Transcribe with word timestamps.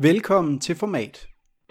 Velkommen 0.00 0.58
til 0.60 0.76
Format. 0.76 1.26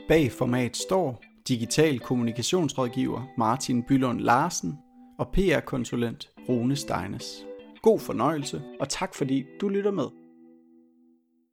Bag 0.07 0.31
Format 0.31 0.77
står 0.77 1.23
digital 1.47 1.99
kommunikationsrådgiver 1.99 3.21
Martin 3.37 3.83
Bylund 3.83 4.19
Larsen 4.19 4.77
og 5.19 5.27
PR-konsulent 5.33 6.29
Rune 6.49 6.75
Steines. 6.75 7.25
God 7.81 7.99
fornøjelse, 7.99 8.61
og 8.79 8.89
tak 8.89 9.15
fordi 9.15 9.45
du 9.61 9.69
lytter 9.69 9.91
med. 9.91 10.05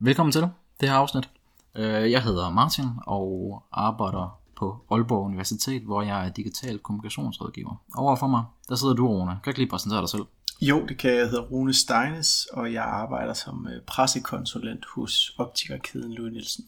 Velkommen 0.00 0.32
til 0.32 0.42
det 0.80 0.88
her 0.88 0.96
afsnit. 0.96 1.30
Øh, 1.76 2.10
jeg 2.10 2.22
hedder 2.22 2.50
Martin 2.50 2.84
og 3.06 3.62
arbejder 3.72 4.40
på 4.56 4.84
Aalborg 4.90 5.24
Universitet, 5.24 5.82
hvor 5.82 6.02
jeg 6.02 6.26
er 6.26 6.32
digital 6.32 6.78
kommunikationsrådgiver. 6.78 7.82
Overfor 7.96 8.26
mig, 8.26 8.44
der 8.68 8.74
sidder 8.74 8.94
du, 8.94 9.08
Rune. 9.08 9.30
Kan 9.30 9.40
du 9.44 9.50
ikke 9.50 9.60
lige 9.60 9.70
præsentere 9.70 10.00
dig 10.00 10.08
selv? 10.08 10.24
Jo, 10.60 10.86
det 10.86 10.98
kan 10.98 11.10
jeg. 11.10 11.18
Jeg 11.18 11.26
hedder 11.26 11.42
Rune 11.42 11.74
Steines, 11.74 12.46
og 12.52 12.72
jeg 12.72 12.84
arbejder 12.84 13.34
som 13.34 13.66
øh, 13.68 13.82
pressekonsulent 13.82 14.84
hos 14.94 15.34
optikerkæden 15.38 16.12
Louis 16.14 16.32
Nielsen. 16.32 16.64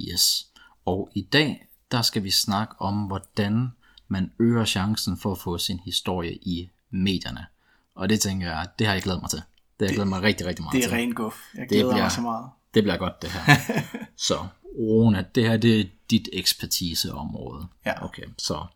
Yes. 0.00 0.46
Og 0.84 1.10
i 1.14 1.22
dag, 1.22 1.66
der 1.90 2.02
skal 2.02 2.24
vi 2.24 2.30
snakke 2.30 2.74
om, 2.78 2.94
hvordan 3.06 3.68
man 4.08 4.32
øger 4.38 4.64
chancen 4.64 5.18
for 5.18 5.32
at 5.32 5.38
få 5.38 5.58
sin 5.58 5.78
historie 5.78 6.34
i 6.34 6.70
medierne. 6.90 7.46
Og 7.94 8.08
det 8.08 8.20
tænker 8.20 8.46
jeg, 8.46 8.68
det 8.78 8.86
har 8.86 8.94
jeg 8.94 9.02
glædet 9.02 9.20
mig 9.20 9.30
til. 9.30 9.38
Det 9.38 9.44
har 9.80 9.86
jeg 9.86 9.94
glædet 9.94 10.08
mig 10.08 10.22
rigtig, 10.22 10.46
rigtig 10.46 10.62
meget 10.62 10.72
Det 10.72 10.84
er 10.84 10.88
til. 10.88 10.96
ren 10.96 11.14
guf. 11.14 11.40
Jeg 11.54 11.68
glæder 11.68 11.84
bliver- 11.90 12.02
mig 12.04 12.12
så 12.12 12.20
meget. 12.20 12.50
Det 12.74 12.82
bliver 12.82 12.96
godt, 12.96 13.22
det 13.22 13.30
her. 13.30 13.54
så, 14.28 14.46
Rune, 14.78 15.26
det 15.34 15.48
her 15.48 15.56
det 15.56 15.80
er 15.80 15.84
dit 16.10 16.28
ekspertiseområde. 16.32 17.66
Ja. 17.86 18.04
Okay, 18.04 18.22
så 18.38 18.66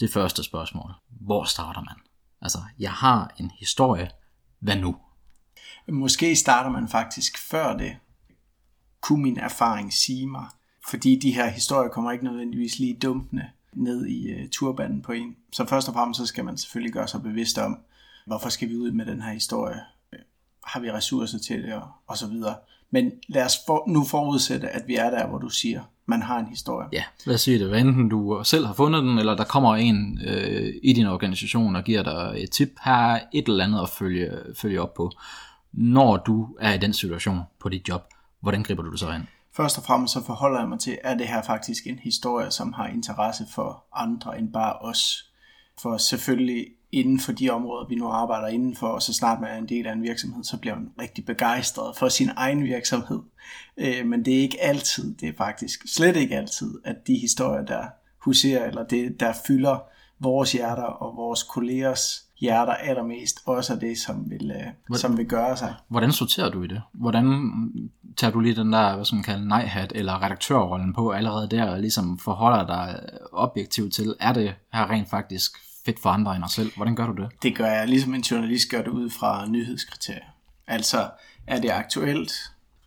det 0.00 0.12
første 0.12 0.42
spørgsmål. 0.42 0.92
Hvor 1.08 1.44
starter 1.44 1.80
man? 1.80 1.94
Altså, 2.42 2.58
jeg 2.78 2.92
har 2.92 3.34
en 3.38 3.50
historie. 3.58 4.10
Hvad 4.60 4.76
nu? 4.76 4.96
Måske 5.88 6.36
starter 6.36 6.70
man 6.70 6.88
faktisk 6.88 7.38
før 7.38 7.76
det, 7.76 7.96
kunne 9.00 9.22
min 9.22 9.38
erfaring 9.38 9.92
sige 9.92 10.26
mig. 10.26 10.46
Fordi 10.88 11.18
de 11.18 11.32
her 11.32 11.48
historier 11.48 11.88
kommer 11.88 12.12
ikke 12.12 12.24
nødvendigvis 12.24 12.78
lige 12.78 12.98
dumpende 13.02 13.50
ned 13.72 14.06
i 14.06 14.28
øh, 14.28 14.42
uh, 14.42 14.48
turbanen 14.50 15.02
på 15.02 15.12
en. 15.12 15.36
Så 15.52 15.66
først 15.66 15.88
og 15.88 15.94
fremmest 15.94 16.18
så 16.18 16.26
skal 16.26 16.44
man 16.44 16.58
selvfølgelig 16.58 16.92
gøre 16.92 17.08
sig 17.08 17.22
bevidst 17.22 17.58
om, 17.58 17.78
hvorfor 18.26 18.48
skal 18.48 18.68
vi 18.68 18.76
ud 18.76 18.90
med 18.90 19.06
den 19.06 19.22
her 19.22 19.32
historie? 19.32 19.80
Har 20.66 20.80
vi 20.80 20.92
ressourcer 20.92 21.38
til 21.38 21.62
det? 21.62 21.74
Og, 21.74 21.88
og 22.06 22.16
så 22.16 22.26
videre. 22.26 22.56
Men 22.96 23.12
lad 23.28 23.44
os 23.44 23.58
for, 23.66 23.84
nu 23.88 24.04
forudsætte, 24.04 24.68
at 24.68 24.82
vi 24.86 24.94
er 24.94 25.10
der, 25.10 25.26
hvor 25.26 25.38
du 25.38 25.48
siger, 25.48 25.80
man 26.06 26.22
har 26.22 26.38
en 26.38 26.46
historie. 26.46 26.88
Ja, 26.92 27.04
lad 27.24 27.34
os 27.34 27.40
sige 27.40 27.58
det. 27.58 27.68
Hvad 27.68 27.80
enten 27.80 28.08
du 28.08 28.40
selv 28.44 28.66
har 28.66 28.74
fundet 28.74 29.02
den, 29.02 29.18
eller 29.18 29.36
der 29.36 29.44
kommer 29.44 29.76
en 29.76 30.20
øh, 30.26 30.74
i 30.82 30.92
din 30.92 31.06
organisation 31.06 31.76
og 31.76 31.84
giver 31.84 32.02
dig 32.02 32.34
et 32.36 32.50
tip. 32.50 32.68
Her 32.84 32.92
er 32.92 33.20
et 33.32 33.48
eller 33.48 33.64
andet 33.64 33.80
at 33.82 33.88
følge, 33.88 34.30
følge 34.54 34.80
op 34.80 34.94
på. 34.94 35.10
Når 35.72 36.16
du 36.16 36.56
er 36.60 36.72
i 36.72 36.78
den 36.78 36.92
situation 36.92 37.40
på 37.60 37.68
dit 37.68 37.88
job, 37.88 38.02
hvordan 38.40 38.62
griber 38.62 38.82
du 38.82 38.90
det 38.90 39.00
så 39.00 39.12
ind? 39.12 39.22
Først 39.56 39.78
og 39.78 39.84
fremmest 39.84 40.12
så 40.12 40.24
forholder 40.24 40.60
jeg 40.60 40.68
mig 40.68 40.78
til, 40.78 40.98
er 41.04 41.14
det 41.14 41.28
her 41.28 41.42
faktisk 41.42 41.86
en 41.86 41.98
historie, 41.98 42.50
som 42.50 42.72
har 42.72 42.86
interesse 42.86 43.44
for 43.54 43.84
andre 43.94 44.38
end 44.38 44.52
bare 44.52 44.72
os. 44.72 45.30
For 45.82 45.96
selvfølgelig 45.96 46.66
inden 46.96 47.20
for 47.20 47.32
de 47.32 47.50
områder, 47.50 47.86
vi 47.88 47.94
nu 47.94 48.08
arbejder 48.08 48.48
indenfor, 48.48 48.86
og 48.86 49.02
så 49.02 49.12
snart 49.12 49.40
man 49.40 49.50
er 49.50 49.58
en 49.58 49.68
del 49.68 49.86
af 49.86 49.92
en 49.92 50.02
virksomhed, 50.02 50.44
så 50.44 50.56
bliver 50.56 50.74
man 50.74 50.90
rigtig 51.00 51.26
begejstret 51.26 51.96
for 51.96 52.08
sin 52.08 52.30
egen 52.36 52.64
virksomhed. 52.64 53.20
Øh, 53.76 54.06
Men 54.06 54.24
det 54.24 54.36
er 54.36 54.40
ikke 54.40 54.62
altid, 54.62 55.14
det 55.14 55.28
er 55.28 55.32
faktisk 55.38 55.82
slet 55.96 56.16
ikke 56.16 56.36
altid, 56.36 56.74
at 56.84 56.96
de 57.06 57.18
historier, 57.18 57.64
der 57.64 57.84
huserer, 58.24 58.66
eller 58.66 58.84
det, 58.84 59.20
der 59.20 59.32
fylder 59.46 59.78
vores 60.20 60.52
hjerter 60.52 60.82
og 60.82 61.16
vores 61.16 61.42
kollegers 61.42 62.24
hjerter 62.40 62.72
allermest, 62.72 63.40
også 63.46 63.74
er 63.74 63.78
det, 63.78 63.98
som 63.98 64.30
vil, 64.30 64.50
øh, 64.50 64.98
som 64.98 65.16
vil 65.16 65.26
gøre 65.26 65.56
sig. 65.56 65.74
Hvordan 65.88 66.12
sorterer 66.12 66.50
du 66.50 66.62
i 66.62 66.66
det? 66.66 66.82
Hvordan 66.92 67.50
tager 68.16 68.30
du 68.30 68.40
lige 68.40 68.56
den 68.56 68.72
der, 68.72 68.94
hvad 68.94 69.04
som 69.04 69.16
man 69.16 69.24
kalder 69.24 69.44
nej-hat, 69.44 69.92
eller 69.94 70.22
redaktørrollen 70.22 70.94
på 70.94 71.10
allerede 71.10 71.48
der, 71.48 71.70
og 71.70 71.80
ligesom 71.80 72.18
forholder 72.18 72.66
dig 72.66 73.00
objektivt 73.32 73.94
til, 73.94 74.14
er 74.20 74.32
det 74.32 74.54
her 74.72 74.90
rent 74.90 75.10
faktisk 75.10 75.52
fedt 75.86 76.00
for 76.00 76.10
andre 76.10 76.36
end 76.36 76.44
os 76.44 76.52
selv? 76.52 76.72
Hvordan 76.76 76.96
gør 76.96 77.06
du 77.06 77.22
det? 77.22 77.28
Det 77.42 77.56
gør 77.56 77.66
jeg, 77.66 77.88
ligesom 77.88 78.14
en 78.14 78.20
journalist 78.20 78.70
gør 78.70 78.82
det 78.82 78.90
ud 78.90 79.10
fra 79.10 79.48
nyhedskriterier. 79.48 80.30
Altså, 80.66 81.10
er 81.46 81.60
det 81.60 81.70
aktuelt? 81.70 82.32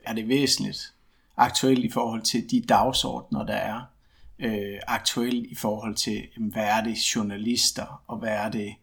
Er 0.04 0.14
det 0.14 0.28
væsentligt? 0.28 0.94
Aktuelt 1.38 1.86
i 1.86 1.92
forhold 1.92 2.22
til 2.22 2.52
de 2.52 2.62
dagsordner, 2.62 3.46
der 3.46 3.54
er. 3.54 3.82
Øh, 4.40 4.80
aktuelt 4.88 5.52
i 5.52 5.56
forhold 5.56 5.96
til, 5.96 6.28
hvad 6.38 6.64
er 6.64 6.84
det 6.84 7.16
journalister, 7.16 8.04
og 8.08 8.18
hvad 8.18 8.30
er 8.30 8.50
det 8.50 8.76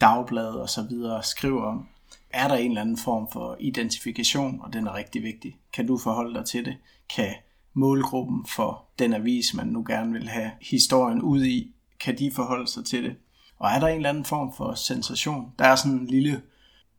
dagblad 0.00 0.48
og 0.48 0.68
så 0.68 0.82
videre 0.82 1.22
skriver 1.22 1.62
om. 1.62 1.88
Er 2.30 2.48
der 2.48 2.54
en 2.54 2.70
eller 2.70 2.80
anden 2.80 2.96
form 2.96 3.28
for 3.32 3.56
identifikation, 3.60 4.60
og 4.62 4.72
den 4.72 4.86
er 4.86 4.94
rigtig 4.94 5.22
vigtig. 5.22 5.56
Kan 5.72 5.86
du 5.86 5.98
forholde 5.98 6.34
dig 6.34 6.44
til 6.46 6.64
det? 6.64 6.76
Kan 7.16 7.34
målgruppen 7.74 8.46
for 8.46 8.84
den 8.98 9.12
avis, 9.12 9.54
man 9.54 9.66
nu 9.66 9.84
gerne 9.88 10.12
vil 10.12 10.28
have 10.28 10.50
historien 10.60 11.22
ud 11.22 11.44
i, 11.44 11.74
kan 12.00 12.18
de 12.18 12.30
forholde 12.34 12.66
sig 12.66 12.84
til 12.84 13.04
det? 13.04 13.16
Og 13.60 13.70
er 13.70 13.78
der 13.80 13.86
en 13.86 13.96
eller 13.96 14.08
anden 14.08 14.24
form 14.24 14.52
for 14.56 14.74
sensation? 14.74 15.52
Der 15.58 15.64
er 15.64 15.76
sådan 15.76 15.92
en 15.92 16.06
lille 16.06 16.42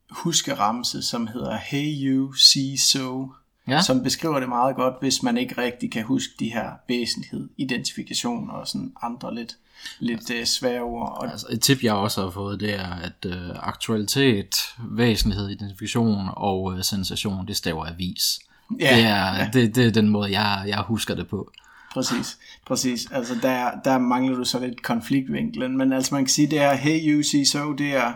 huskeramse, 0.10 1.02
som 1.02 1.28
hedder 1.28 1.58
Hey 1.58 1.94
You 2.04 2.34
See 2.34 2.78
So, 2.78 3.28
Ja. 3.68 3.82
som 3.82 4.04
beskriver 4.04 4.40
det 4.40 4.50
meget 4.50 4.76
godt, 4.76 4.94
hvis 5.02 5.24
man 5.24 5.38
ikke 5.38 5.62
rigtig 5.62 5.92
kan 5.92 6.04
huske 6.04 6.34
de 6.40 6.50
her 6.54 6.70
væsentlighed, 6.88 7.50
identifikation 7.58 8.50
og 8.50 8.68
sådan 8.68 8.94
andre 9.02 9.36
lidt, 9.36 9.58
lidt 10.00 10.32
øh, 10.32 10.46
svære 10.46 10.82
ord. 10.82 11.18
Og 11.22 11.32
Altså, 11.32 11.48
et 11.50 11.62
tip, 11.62 11.84
jeg 11.84 11.94
også 11.94 12.22
har 12.24 12.30
fået, 12.30 12.60
det 12.60 12.74
er, 12.74 12.94
at 12.96 13.26
øh, 13.26 13.50
aktualitet, 13.56 14.56
væsentlighed, 14.90 15.50
identifikation 15.50 16.30
og 16.38 16.74
øh, 16.78 16.84
sensation, 16.84 17.48
det 17.48 17.58
staver 17.58 17.86
avis. 17.88 18.40
Ja, 18.80 18.96
det, 18.96 19.04
er, 19.04 19.36
ja. 19.36 19.50
det, 19.54 19.76
det 19.76 19.86
er 19.88 19.92
den 19.92 20.10
måde, 20.10 20.40
jeg, 20.40 20.64
jeg 20.68 20.80
husker 20.82 21.16
det 21.16 21.28
på. 21.28 21.52
Præcis, 21.94 22.40
præcis. 22.66 23.12
Altså 23.12 23.36
der, 23.42 23.72
der 23.84 23.98
mangler 23.98 24.38
du 24.38 24.44
så 24.46 24.60
lidt 24.60 24.84
konfliktvinklen, 24.84 25.78
men 25.78 25.94
altså 25.94 26.16
man 26.16 26.24
kan 26.24 26.30
sige, 26.30 26.52
det 26.52 26.60
er 26.60 26.74
hey 26.74 27.00
you 27.16 27.24
see 27.24 27.46
so, 27.46 27.74
det 27.74 27.96
er 27.96 28.14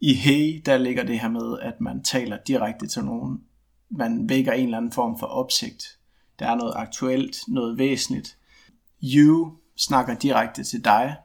i 0.00 0.14
hey, 0.14 0.62
der 0.66 0.78
ligger 0.78 1.04
det 1.04 1.20
her 1.20 1.28
med, 1.28 1.58
at 1.62 1.80
man 1.80 2.02
taler 2.02 2.38
direkte 2.46 2.86
til 2.86 3.04
nogen. 3.04 3.40
Man 3.90 4.28
vækker 4.28 4.52
en 4.52 4.64
eller 4.64 4.76
anden 4.76 4.92
form 4.92 5.18
for 5.18 5.26
opsigt. 5.26 5.98
Der 6.38 6.46
er 6.46 6.54
noget 6.54 6.72
aktuelt, 6.76 7.36
noget 7.48 7.78
væsentligt. 7.78 8.36
You 9.02 9.52
snakker 9.76 10.14
direkte 10.14 10.64
til 10.64 10.84
dig. 10.84 11.16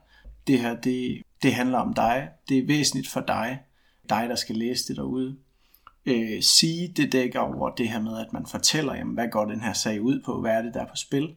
Det 0.46 0.60
her, 0.60 0.80
det, 0.80 1.22
det 1.42 1.54
handler 1.54 1.78
om 1.78 1.94
dig. 1.94 2.28
Det 2.48 2.58
er 2.58 2.66
væsentligt 2.66 3.08
for 3.08 3.20
dig. 3.20 3.60
Dig, 4.08 4.26
der 4.28 4.36
skal 4.36 4.56
læse 4.56 4.88
det 4.88 4.96
derude. 4.96 5.36
Øh, 6.06 6.42
sige, 6.42 6.88
det 6.96 7.12
dækker 7.12 7.40
over 7.40 7.70
det 7.70 7.88
her 7.88 8.00
med, 8.00 8.18
at 8.18 8.32
man 8.32 8.46
fortæller, 8.46 8.94
jamen, 8.94 9.14
hvad 9.14 9.28
går 9.28 9.44
den 9.44 9.60
her 9.60 9.72
sag 9.72 10.02
ud 10.02 10.22
på, 10.24 10.40
hvad 10.40 10.50
er 10.50 10.62
det, 10.62 10.74
der 10.74 10.80
er 10.80 10.88
på 10.88 10.96
spil. 10.96 11.34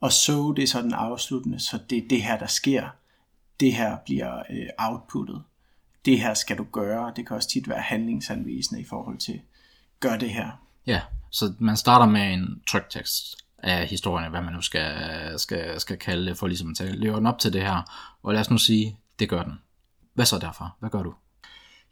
Og 0.00 0.12
så 0.12 0.52
det 0.56 0.62
er 0.62 0.66
så 0.66 0.82
den 0.82 0.94
afsluttende, 0.94 1.60
så 1.60 1.78
det 1.90 1.98
er 1.98 2.08
det 2.10 2.22
her, 2.22 2.38
der 2.38 2.46
sker. 2.46 2.88
Det 3.60 3.72
her 3.72 3.96
bliver 4.04 4.42
øh, 4.50 4.66
outputtet. 4.78 5.42
Det 6.04 6.20
her 6.20 6.34
skal 6.34 6.58
du 6.58 6.66
gøre. 6.72 7.12
Det 7.16 7.26
kan 7.26 7.36
også 7.36 7.48
tit 7.48 7.68
være 7.68 7.80
handlingsanvisende 7.80 8.80
i 8.80 8.84
forhold 8.84 9.18
til, 9.18 9.40
gør 10.00 10.16
det 10.16 10.30
her. 10.30 10.50
Ja, 10.86 11.00
så 11.30 11.52
man 11.58 11.76
starter 11.76 12.06
med 12.06 12.32
en 12.32 12.62
tryktekst 12.66 13.36
af 13.58 13.86
historierne, 13.86 14.30
hvad 14.30 14.42
man 14.42 14.54
nu 14.54 14.60
skal, 14.60 14.94
skal, 15.36 15.80
skal 15.80 15.96
kalde 15.96 16.26
det, 16.26 16.38
for 16.38 16.46
ligesom 16.46 16.74
at 16.80 16.94
leve 16.94 17.16
den 17.16 17.26
op 17.26 17.38
til 17.38 17.52
det 17.52 17.62
her. 17.62 17.82
Og 18.22 18.32
lad 18.32 18.40
os 18.40 18.50
nu 18.50 18.58
sige, 18.58 18.96
det 19.18 19.28
gør 19.28 19.42
den. 19.42 19.52
Hvad 20.14 20.24
så 20.24 20.38
derfra? 20.38 20.70
Hvad 20.78 20.90
gør 20.90 21.02
du? 21.02 21.14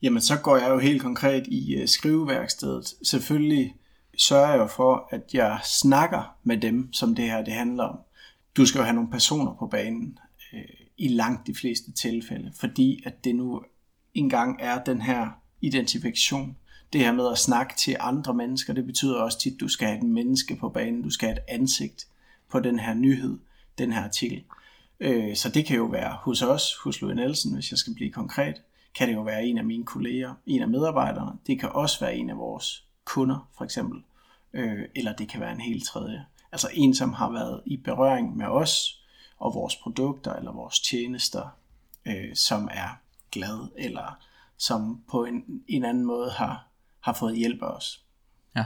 Jamen, 0.03 0.23
så 0.23 0.37
går 0.37 0.57
jeg 0.57 0.69
jo 0.69 0.79
helt 0.79 1.03
konkret 1.03 1.47
i 1.47 1.75
øh, 1.75 1.89
skriveværkstedet. 1.89 2.95
Selvfølgelig 3.03 3.75
sørger 4.19 4.51
jeg 4.51 4.59
jo 4.59 4.67
for, 4.67 5.09
at 5.11 5.23
jeg 5.33 5.61
snakker 5.65 6.37
med 6.43 6.57
dem, 6.57 6.93
som 6.93 7.15
det 7.15 7.25
her 7.25 7.45
det 7.45 7.55
handler 7.55 7.85
om. 7.85 7.99
Du 8.57 8.67
skal 8.67 8.79
jo 8.79 8.85
have 8.85 8.95
nogle 8.95 9.11
personer 9.11 9.55
på 9.59 9.67
banen 9.67 10.19
øh, 10.53 10.61
i 10.97 11.09
langt 11.09 11.47
de 11.47 11.55
fleste 11.55 11.93
tilfælde, 11.93 12.53
fordi 12.61 13.03
at 13.07 13.25
det 13.25 13.35
nu 13.37 13.63
engang 14.15 14.57
er 14.61 14.85
den 14.85 15.03
her 15.03 15.29
identifikation. 15.61 16.57
Det 16.93 17.01
her 17.01 17.13
med 17.13 17.33
at 17.33 17.39
snakke 17.39 17.75
til 17.77 17.97
andre 18.01 18.35
mennesker, 18.35 18.73
det 18.73 18.87
betyder 18.87 19.17
også 19.17 19.41
tit, 19.41 19.55
at 19.55 19.61
du 19.61 19.69
skal 19.69 19.89
have 19.89 19.99
et 19.99 20.05
menneske 20.05 20.57
på 20.57 20.69
banen, 20.69 21.03
du 21.03 21.11
skal 21.11 21.29
have 21.29 21.39
et 21.39 21.45
ansigt 21.49 22.07
på 22.51 22.61
den 22.61 22.79
her 22.79 22.95
nyhed, 22.95 23.39
den 23.79 23.93
her 23.93 24.03
artikel. 24.05 24.45
Øh, 25.01 25.37
Så 25.37 25.49
det 25.49 25.67
kan 25.67 25.77
jo 25.77 25.85
være 25.85 26.17
hos 26.23 26.43
os, 26.43 26.75
hos 26.85 27.01
Louis 27.01 27.17
Nielsen, 27.17 27.55
hvis 27.55 27.71
jeg 27.71 27.79
skal 27.79 27.95
blive 27.95 28.13
konkret, 28.13 28.63
kan 28.95 29.09
det 29.09 29.15
jo 29.15 29.23
være 29.23 29.47
en 29.47 29.59
af 29.59 29.65
mine 29.65 29.85
kolleger, 29.85 30.35
en 30.47 30.63
af 30.63 30.69
medarbejderne. 30.69 31.39
Det 31.47 31.61
kan 31.61 31.69
også 31.69 32.01
være 32.01 32.17
en 32.17 32.31
af 32.31 32.37
vores 32.37 32.88
kunder, 33.09 33.49
for 33.57 33.65
eksempel. 33.65 34.03
Øh, 34.53 34.85
Eller 34.97 35.13
det 35.13 35.29
kan 35.29 35.41
være 35.41 35.53
en 35.53 35.61
helt 35.61 35.85
tredje. 35.85 36.27
Altså 36.53 36.69
en, 36.75 36.95
som 36.95 37.13
har 37.13 37.31
været 37.31 37.61
i 37.67 37.77
berøring 37.77 38.37
med 38.37 38.47
os 38.47 39.03
og 39.39 39.55
vores 39.55 39.77
produkter 39.77 40.33
eller 40.33 40.53
vores 40.53 40.81
tjenester, 40.81 41.49
øh, 42.07 42.35
som 42.35 42.69
er 42.73 42.89
glad 43.33 43.69
eller 43.77 44.19
som 44.57 45.03
på 45.11 45.25
en, 45.25 45.63
en 45.69 45.85
anden 45.85 46.05
måde 46.05 46.31
har, 46.31 46.67
har 47.01 47.13
fået 47.13 47.37
hjælp 47.37 47.63
af 47.63 47.67
os. 47.67 48.03
Ja. 48.57 48.65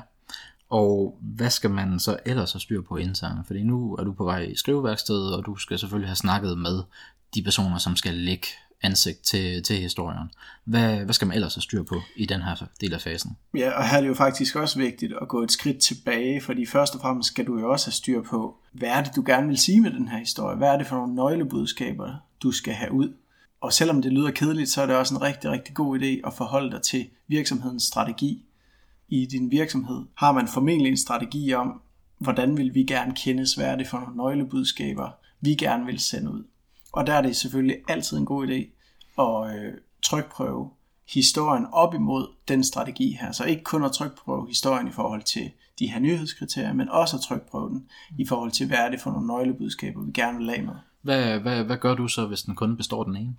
Og 0.71 1.19
hvad 1.21 1.51
skal 1.51 1.71
man 1.71 2.01
så 2.01 2.19
ellers 2.27 2.53
have 2.53 2.61
styr 2.61 2.83
på 2.83 2.97
internt? 2.97 3.47
Fordi 3.47 3.63
nu 3.63 3.95
er 3.95 4.05
du 4.05 4.13
på 4.13 4.25
vej 4.25 4.41
i 4.41 4.57
skriveværkstedet, 4.57 5.37
og 5.37 5.47
du 5.47 5.57
skal 5.57 5.79
selvfølgelig 5.79 6.09
have 6.09 6.17
snakket 6.17 6.59
med 6.59 6.83
de 7.35 7.43
personer, 7.43 7.79
som 7.79 7.97
skal 7.97 8.15
lægge 8.15 8.47
ansigt 8.83 9.23
til, 9.23 9.63
til 9.63 9.77
historien. 9.77 10.31
Hvad, 10.65 10.97
hvad 10.97 11.15
skal 11.15 11.29
man 11.29 11.35
ellers 11.35 11.55
have 11.55 11.63
styr 11.63 11.83
på 11.83 12.01
i 12.17 12.27
den 12.27 12.43
her 12.43 12.67
del 12.81 12.95
af 12.95 13.01
fasen? 13.01 13.37
Ja, 13.57 13.71
og 13.71 13.89
her 13.89 13.97
er 13.97 14.01
det 14.01 14.09
jo 14.09 14.15
faktisk 14.15 14.57
også 14.57 14.79
vigtigt 14.79 15.13
at 15.21 15.29
gå 15.29 15.43
et 15.43 15.53
skridt 15.53 15.79
tilbage, 15.79 16.41
fordi 16.41 16.67
først 16.67 16.95
og 16.95 17.01
fremmest 17.01 17.29
skal 17.29 17.47
du 17.47 17.59
jo 17.59 17.71
også 17.71 17.87
have 17.87 17.93
styr 17.93 18.23
på, 18.23 18.57
hvad 18.73 18.89
er 18.89 19.03
det, 19.03 19.17
du 19.17 19.23
gerne 19.27 19.49
vil 19.49 19.59
sige 19.59 19.81
med 19.81 19.91
den 19.91 20.09
her 20.09 20.19
historie? 20.19 20.57
Hvad 20.57 20.69
er 20.69 20.79
det 20.79 20.87
for 20.87 20.97
nogle 20.97 21.15
nøglebudskaber, 21.15 22.15
du 22.43 22.53
skal 22.53 22.75
have 22.75 22.93
ud? 22.93 23.13
Og 23.61 23.73
selvom 23.73 24.03
det 24.03 24.13
lyder 24.13 24.31
kedeligt, 24.31 24.71
så 24.71 24.83
er 24.83 24.87
det 24.87 24.97
også 24.97 25.15
en 25.15 25.23
rigtig, 25.23 25.51
rigtig 25.51 25.75
god 25.75 25.99
idé 25.99 26.27
at 26.27 26.35
forholde 26.35 26.71
dig 26.71 26.83
til 26.83 27.09
virksomhedens 27.29 27.83
strategi. 27.83 28.45
I 29.09 29.27
din 29.27 29.51
virksomhed 29.51 30.05
har 30.15 30.33
man 30.33 30.49
formentlig 30.49 30.91
en 30.91 30.97
strategi 30.97 31.55
om, 31.55 31.81
hvordan 32.19 32.57
vil 32.57 32.75
vi 32.75 32.83
gerne 32.83 33.15
kendes, 33.17 33.55
hvad 33.55 33.67
er 33.67 33.77
det 33.77 33.87
for 33.87 33.99
nogle 33.99 34.17
nøglebudskaber, 34.17 35.11
vi 35.41 35.55
gerne 35.55 35.87
vil 35.87 35.99
sende 35.99 36.31
ud. 36.31 36.45
Og 36.93 37.07
der 37.07 37.13
er 37.13 37.23
det 37.23 37.37
selvfølgelig 37.37 37.77
altid 37.89 38.19
en 38.19 38.27
god 38.27 38.47
idé 38.47 38.61
at 39.23 39.57
øh, 39.57 39.73
trykprøve 40.03 40.71
historien 41.13 41.67
op 41.73 41.95
imod 41.95 42.27
den 42.49 42.65
strategi 42.65 43.19
her. 43.21 43.33
Så 43.33 43.45
ikke 43.45 43.65
kun 43.65 43.85
at 43.85 43.93
trykprøve 43.93 44.49
historien 44.49 44.89
i 44.89 44.93
forhold 44.93 45.23
til 45.23 45.51
de 45.79 45.87
her 45.87 46.01
nyhedskriterier, 46.01 46.73
men 46.73 46.89
også 46.89 47.17
at 47.17 47.23
trykprøve 47.23 47.69
den 47.69 47.87
i 48.19 48.27
forhold 48.27 48.51
til, 48.51 48.67
hvad 48.67 48.79
er 48.79 48.91
det 48.91 49.01
for 49.01 49.11
nogle 49.11 49.27
nøglebudskaber, 49.27 50.03
vi 50.03 50.13
gerne 50.13 50.39
vil 50.39 50.47
lave 50.47 50.63
med. 50.63 50.75
Hvad, 51.03 51.39
hvad, 51.39 51.65
hvad 51.65 51.77
gør 51.77 51.95
du 51.95 52.09
så, 52.09 52.27
hvis 52.27 52.43
den 52.43 52.55
kun 52.55 52.77
består 52.77 53.05
den 53.05 53.17
ene? 53.17 53.35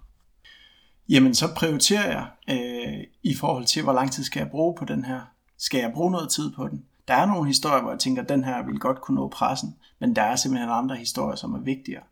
Jamen, 1.10 1.36
så 1.36 1.46
prioriterer 1.56 2.12
jeg 2.12 2.28
øh, 2.50 3.04
i 3.24 3.36
forhold 3.36 3.66
til, 3.66 3.84
hvor 3.84 3.94
lang 3.94 4.12
tid 4.12 4.24
skal 4.24 4.40
jeg 4.40 4.50
bruge 4.50 4.76
på 4.76 4.86
den 4.86 5.06
her. 5.06 5.22
Skal 5.58 5.80
jeg 5.80 5.92
bruge 5.94 6.12
noget 6.12 6.30
tid 6.30 6.52
på 6.52 6.68
den? 6.68 6.86
Der 7.08 7.14
er 7.14 7.26
nogle 7.26 7.48
historier, 7.48 7.82
hvor 7.82 7.92
jeg 7.92 8.00
tænker, 8.00 8.22
at 8.22 8.30
den 8.30 8.44
her 8.44 8.66
vil 8.66 8.80
godt 8.80 9.02
kunne 9.02 9.16
nå 9.16 9.28
pressen, 9.28 9.76
men 10.00 10.16
der 10.16 10.22
er 10.22 10.36
simpelthen 10.36 10.70
andre 10.70 10.96
historier, 10.96 11.36
som 11.36 11.54
er 11.54 11.60
vigtigere. 11.60 12.04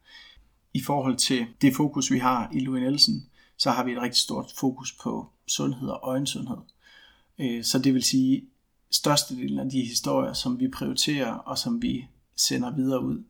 I 0.74 0.82
forhold 0.82 1.18
til 1.18 1.48
det 1.62 1.76
fokus, 1.76 2.12
vi 2.12 2.20
har 2.20 2.50
i 2.54 2.60
Louis 2.60 2.82
Nielsen, 2.82 3.30
så 3.58 3.72
har 3.72 3.84
vi 3.84 3.92
et 3.92 4.02
rigtig 4.02 4.22
stort 4.22 4.54
fokus 4.58 4.92
på 5.04 5.30
sundhed 5.48 5.90
og 5.90 6.00
øjensundhed. 6.04 6.58
Øh, 7.40 7.64
så 7.64 7.80
det 7.80 7.94
vil 7.94 8.04
sige, 8.04 8.44
størstedelen 8.92 9.60
af 9.60 9.70
de 9.70 9.82
historier, 9.82 10.34
som 10.34 10.60
vi 10.60 10.68
prioriterer 10.68 11.34
og 11.34 11.58
som 11.58 11.82
vi 11.82 12.08
sender 12.36 12.76
videre 12.76 13.04
ud, 13.04 13.24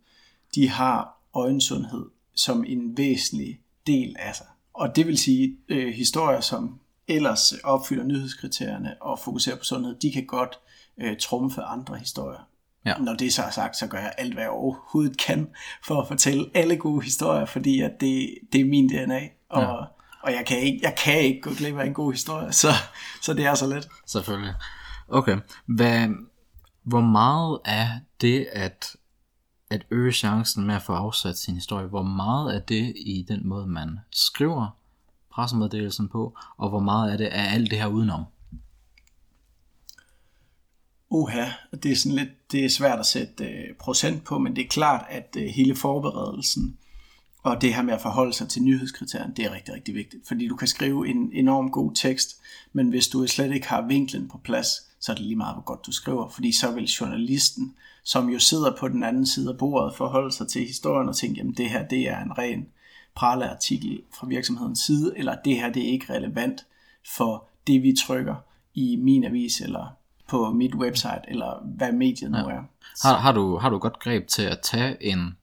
de 0.55 0.69
har 0.69 1.21
øjensundhed 1.33 2.05
som 2.35 2.63
en 2.67 2.97
væsentlig 2.97 3.59
del 3.87 4.15
af 4.19 4.35
sig. 4.35 4.47
Og 4.73 4.95
det 4.95 5.07
vil 5.07 5.17
sige, 5.17 5.57
øh, 5.67 5.93
historier, 5.93 6.41
som 6.41 6.79
ellers 7.07 7.53
opfylder 7.63 8.03
nyhedskriterierne 8.03 9.01
og 9.01 9.19
fokuserer 9.19 9.55
på 9.55 9.63
sundhed, 9.63 9.95
de 9.95 10.11
kan 10.11 10.25
godt 10.25 10.59
øh, 10.97 11.17
trumfe 11.17 11.61
andre 11.61 11.97
historier. 11.97 12.47
Ja. 12.85 12.97
Når 12.97 13.13
det 13.13 13.33
så 13.33 13.43
er 13.43 13.49
sagt, 13.49 13.77
så 13.77 13.87
gør 13.87 13.97
jeg 13.97 14.13
alt, 14.17 14.33
hvad 14.33 14.43
jeg 14.43 14.51
overhovedet 14.51 15.17
kan 15.17 15.49
for 15.85 16.01
at 16.01 16.07
fortælle 16.07 16.45
alle 16.53 16.77
gode 16.77 17.03
historier, 17.03 17.45
fordi 17.45 17.81
at 17.81 17.91
det, 17.99 18.37
det 18.53 18.61
er 18.61 18.65
min 18.65 18.89
DNA, 18.89 19.21
og, 19.49 19.61
ja. 19.61 19.67
og 20.23 20.33
jeg, 20.33 20.43
kan 20.47 20.59
ikke, 20.59 20.79
jeg 20.83 20.95
kan 21.03 21.19
ikke 21.19 21.41
gå 21.41 21.49
glip 21.57 21.77
af 21.77 21.85
en 21.85 21.93
god 21.93 22.11
historie, 22.11 22.51
så, 22.51 22.67
så 23.21 23.33
det 23.33 23.45
er 23.45 23.55
så 23.55 23.67
let. 23.67 23.87
Selvfølgelig. 24.05 24.53
Okay. 25.07 25.37
Hvad, 25.65 26.07
hvor 26.83 27.01
meget 27.01 27.59
er 27.65 27.87
det 28.21 28.47
at, 28.53 28.95
at 29.69 29.85
øge 29.91 30.11
chancen 30.11 30.67
med 30.67 30.75
at 30.75 30.81
få 30.81 30.93
afsat 30.93 31.37
sin 31.37 31.55
historie, 31.55 31.87
hvor 31.87 32.03
meget 32.03 32.55
er 32.55 32.59
det 32.59 32.93
i 32.95 33.25
den 33.27 33.47
måde, 33.47 33.67
man 33.67 33.99
skriver 34.11 34.67
pressemeddelelsen 35.33 36.09
på, 36.09 36.37
og 36.57 36.69
hvor 36.69 36.79
meget 36.79 37.13
er 37.13 37.17
det 37.17 37.25
af 37.25 37.53
alt 37.53 37.71
det 37.71 37.79
her 37.79 37.87
udenom? 37.87 38.25
Uha, 41.13 41.45
det 41.83 41.91
er 41.91 41.95
sådan 41.95 42.17
lidt 42.17 42.51
det 42.51 42.65
er 42.65 42.69
svært 42.69 42.99
at 42.99 43.05
sætte 43.05 43.45
øh, 43.45 43.75
procent 43.79 44.23
på, 44.23 44.39
men 44.39 44.55
det 44.55 44.63
er 44.63 44.67
klart, 44.67 45.05
at 45.09 45.35
øh, 45.39 45.45
hele 45.45 45.75
forberedelsen 45.75 46.77
og 47.43 47.61
det 47.61 47.73
her 47.73 47.81
med 47.81 47.93
at 47.93 48.01
forholde 48.01 48.33
sig 48.33 48.49
til 48.49 48.63
nyhedskriterierne, 48.63 49.33
det 49.37 49.45
er 49.45 49.53
rigtig, 49.53 49.73
rigtig 49.73 49.95
vigtigt. 49.95 50.27
Fordi 50.27 50.47
du 50.47 50.55
kan 50.55 50.67
skrive 50.67 51.07
en 51.07 51.29
enorm 51.33 51.71
god 51.71 51.91
tekst, 51.95 52.41
men 52.73 52.89
hvis 52.89 53.07
du 53.07 53.27
slet 53.27 53.53
ikke 53.53 53.67
har 53.67 53.87
vinklen 53.87 54.27
på 54.27 54.37
plads, 54.37 54.67
så 54.99 55.11
er 55.11 55.15
det 55.15 55.25
lige 55.25 55.35
meget, 55.35 55.55
hvor 55.55 55.63
godt 55.63 55.85
du 55.85 55.91
skriver. 55.91 56.29
Fordi 56.29 56.51
så 56.51 56.71
vil 56.71 56.83
journalisten, 56.83 57.75
som 58.03 58.29
jo 58.29 58.39
sidder 58.39 58.75
på 58.79 58.87
den 58.87 59.03
anden 59.03 59.25
side 59.25 59.49
af 59.49 59.57
bordet, 59.57 59.95
forholde 59.95 60.31
sig 60.31 60.47
til 60.47 60.67
historien 60.67 61.09
og 61.09 61.15
tænke, 61.15 61.37
jamen 61.37 61.53
det 61.53 61.69
her 61.69 61.87
det 61.87 62.09
er 62.09 62.23
en 62.23 62.37
ren 62.37 62.67
praleartikel 63.15 64.01
fra 64.13 64.27
virksomhedens 64.27 64.79
side, 64.79 65.13
eller 65.17 65.35
det 65.45 65.55
her 65.55 65.69
det 65.69 65.83
er 65.83 65.91
ikke 65.91 66.13
relevant 66.13 66.65
for 67.15 67.49
det, 67.67 67.83
vi 67.83 67.95
trykker 68.05 68.35
i 68.73 68.95
min 68.95 69.23
avis, 69.23 69.61
eller 69.61 70.00
på 70.31 70.51
mit 70.51 70.75
website, 70.75 71.21
eller 71.27 71.63
hvad 71.77 71.91
mediet 71.91 72.31
nu 72.31 72.37
ja. 72.37 72.43
er. 72.43 72.63
Har, 73.03 73.17
har, 73.17 73.31
du, 73.31 73.57
har 73.57 73.69
du 73.69 73.77
godt 73.77 73.99
greb 73.99 74.27
til 74.27 74.43
at 74.43 74.59
tage 74.63 75.03
en 75.03 75.37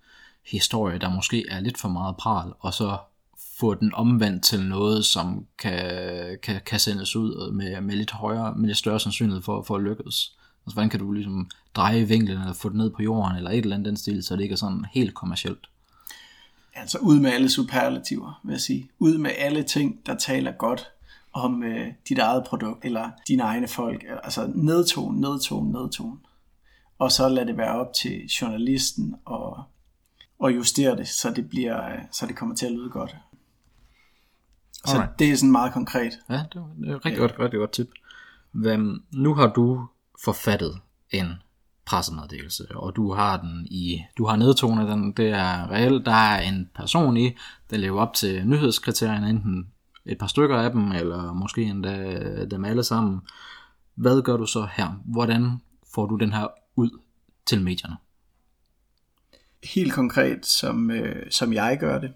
historie, 0.47 0.99
der 0.99 1.11
måske 1.11 1.45
er 1.51 1.61
lidt 1.61 1.79
for 1.79 1.89
meget 1.89 2.17
pral, 2.17 2.53
og 2.61 2.75
så 2.75 2.99
få 3.59 3.75
den 3.75 3.95
omvendt 3.95 4.45
til 4.45 4.61
noget, 4.61 5.05
som 5.05 5.47
kan, 5.59 5.83
kan, 6.43 6.61
kan 6.67 6.79
sendes 6.79 7.17
ud 7.17 7.53
med, 7.53 7.81
med 7.81 7.97
lidt 7.97 8.11
højere, 8.11 8.55
med 8.55 8.67
lidt 8.67 8.79
større 8.79 9.01
sandsynlighed 9.01 9.43
for, 9.43 9.63
for 9.63 9.77
at 9.77 9.83
lykkes. 9.83 10.37
Altså, 10.67 10.75
hvordan 10.75 10.91
kan 10.91 11.01
du 11.01 11.13
ligesom 11.13 11.51
dreje 11.75 12.05
vinklen, 12.05 12.39
eller 12.39 12.53
få 12.53 12.69
det 12.69 12.77
ned 12.77 12.91
på 12.91 13.03
jorden, 13.03 13.37
eller 13.37 13.51
et 13.51 13.59
eller 13.59 13.77
andet 13.77 13.87
den 13.87 13.97
stil, 13.97 14.23
så 14.23 14.37
det 14.37 14.43
ikke 14.43 14.53
er 14.53 14.57
sådan 14.57 14.85
helt 14.93 15.15
kommercielt? 15.15 15.67
Altså 16.75 16.99
ud 16.99 17.21
med 17.21 17.31
alle 17.33 17.51
superlativer, 17.51 18.41
vil 18.45 18.53
jeg 18.53 18.61
sige. 18.61 18.91
Ud 18.99 19.19
med 19.19 19.31
alle 19.39 19.63
ting, 19.63 20.07
der 20.07 20.17
taler 20.17 20.53
godt 20.53 20.89
om 21.33 21.63
øh, 21.63 21.87
dit 22.09 22.19
eget 22.19 22.45
produkt, 22.45 22.85
eller 22.85 23.11
dine 23.29 23.43
egne 23.43 23.69
folk. 23.69 24.05
Altså 24.23 24.53
nedtone, 24.55 25.21
nedtone, 25.21 25.73
nedtone. 25.73 26.19
Og 26.99 27.13
så 27.13 27.29
lad 27.29 27.47
det 27.47 27.57
være 27.57 27.81
op 27.81 27.93
til 27.93 28.27
journalisten 28.27 29.15
og, 29.25 29.63
og 30.39 30.55
justere 30.55 30.97
det, 30.97 31.09
så 31.09 31.31
det, 31.31 31.49
bliver, 31.49 31.93
øh, 31.93 31.99
så 32.13 32.27
det 32.27 32.37
kommer 32.37 32.55
til 32.55 32.67
at 32.67 32.73
lyde 32.73 32.91
godt. 32.91 33.17
Så 34.87 34.95
Alright. 34.97 35.19
det 35.19 35.31
er 35.31 35.37
sådan 35.37 35.53
meget 35.53 35.73
konkret. 35.73 36.13
Ja, 36.31 36.35
det 36.35 36.57
er, 36.57 36.93
er 36.93 36.95
rigtig, 36.95 37.13
ja. 37.13 37.19
godt, 37.19 37.35
rigtig 37.39 37.59
godt 37.59 37.73
tip. 37.73 37.89
Hvem, 38.53 39.05
nu 39.13 39.35
har 39.35 39.47
du 39.47 39.87
forfattet 40.25 40.81
en 41.11 41.35
pressemeddelelse, 41.87 42.67
og 42.75 42.97
du 42.97 43.13
har 43.13 43.37
den 43.41 43.67
i, 43.71 44.03
du 44.19 44.27
har 44.27 44.37
nedtonet 44.37 44.89
den, 44.89 45.13
det 45.13 45.29
er 45.29 45.71
reelt, 45.71 46.07
der 46.07 46.13
er 46.13 46.41
en 46.41 46.71
person 46.75 47.17
i, 47.17 47.37
der 47.71 47.77
lever 47.77 48.01
op 48.01 48.15
til 48.15 48.47
nyhedskriterierne, 48.47 49.31
enten 49.31 49.67
et 50.09 50.19
par 50.19 50.27
stykker 50.27 50.57
af 50.57 50.71
dem, 50.71 50.93
eller 50.93 51.33
måske 51.33 51.63
endda 51.63 52.45
dem 52.45 52.65
alle 52.65 52.85
sammen. 52.85 53.21
Hvad 53.95 54.23
gør 54.23 54.37
du 54.37 54.47
så 54.47 54.69
her? 54.77 55.03
Hvordan 55.05 55.51
får 55.95 56.07
du 56.07 56.17
den 56.17 56.33
her 56.33 56.47
ud 56.77 56.91
til 57.47 57.63
medierne? 57.63 57.97
Helt 59.65 59.93
konkret, 59.93 60.47
som, 60.47 60.91
øh, 60.91 61.31
som 61.31 61.53
jeg 61.53 61.79
gør 61.81 61.99
det, 61.99 62.13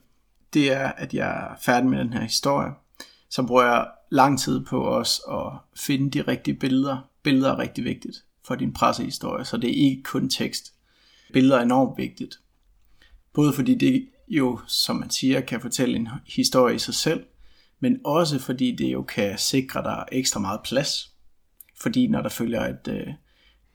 det 0.55 0.73
er, 0.73 0.89
at 0.89 1.15
jeg 1.15 1.31
er 1.31 1.55
færdig 1.62 1.91
med 1.91 1.99
den 1.99 2.12
her 2.12 2.23
historie. 2.23 2.71
Så 3.29 3.43
bruger 3.47 3.62
jeg 3.62 3.87
lang 4.11 4.39
tid 4.41 4.65
på 4.65 4.89
os 4.89 5.21
at 5.31 5.53
finde 5.77 6.11
de 6.11 6.23
rigtige 6.23 6.55
billeder. 6.55 6.99
Billeder 7.23 7.53
er 7.53 7.59
rigtig 7.59 7.85
vigtigt 7.85 8.25
for 8.47 8.55
din 8.55 8.73
pressehistorie, 8.73 9.44
så 9.44 9.56
det 9.56 9.70
er 9.70 9.91
ikke 9.91 10.03
kun 10.03 10.29
tekst. 10.29 10.72
Billeder 11.32 11.58
er 11.58 11.63
enormt 11.63 11.99
vigtigt. 11.99 12.41
Både 13.32 13.53
fordi 13.53 13.75
det 13.75 14.08
jo, 14.29 14.61
som 14.67 14.96
man 14.96 15.11
siger, 15.11 15.41
kan 15.41 15.61
fortælle 15.61 15.96
en 15.96 16.08
historie 16.27 16.75
i 16.75 16.79
sig 16.79 16.94
selv, 16.94 17.25
men 17.82 17.98
også 18.05 18.39
fordi 18.39 18.77
det 18.77 18.93
jo 18.93 19.03
kan 19.03 19.39
sikre 19.39 19.82
dig 19.82 20.05
ekstra 20.12 20.41
meget 20.41 20.60
plads. 20.65 21.12
Fordi 21.81 22.06
når 22.06 22.22
der 22.22 22.29
følger 22.29 22.60
et 22.67 22.89
øh, 22.89 23.06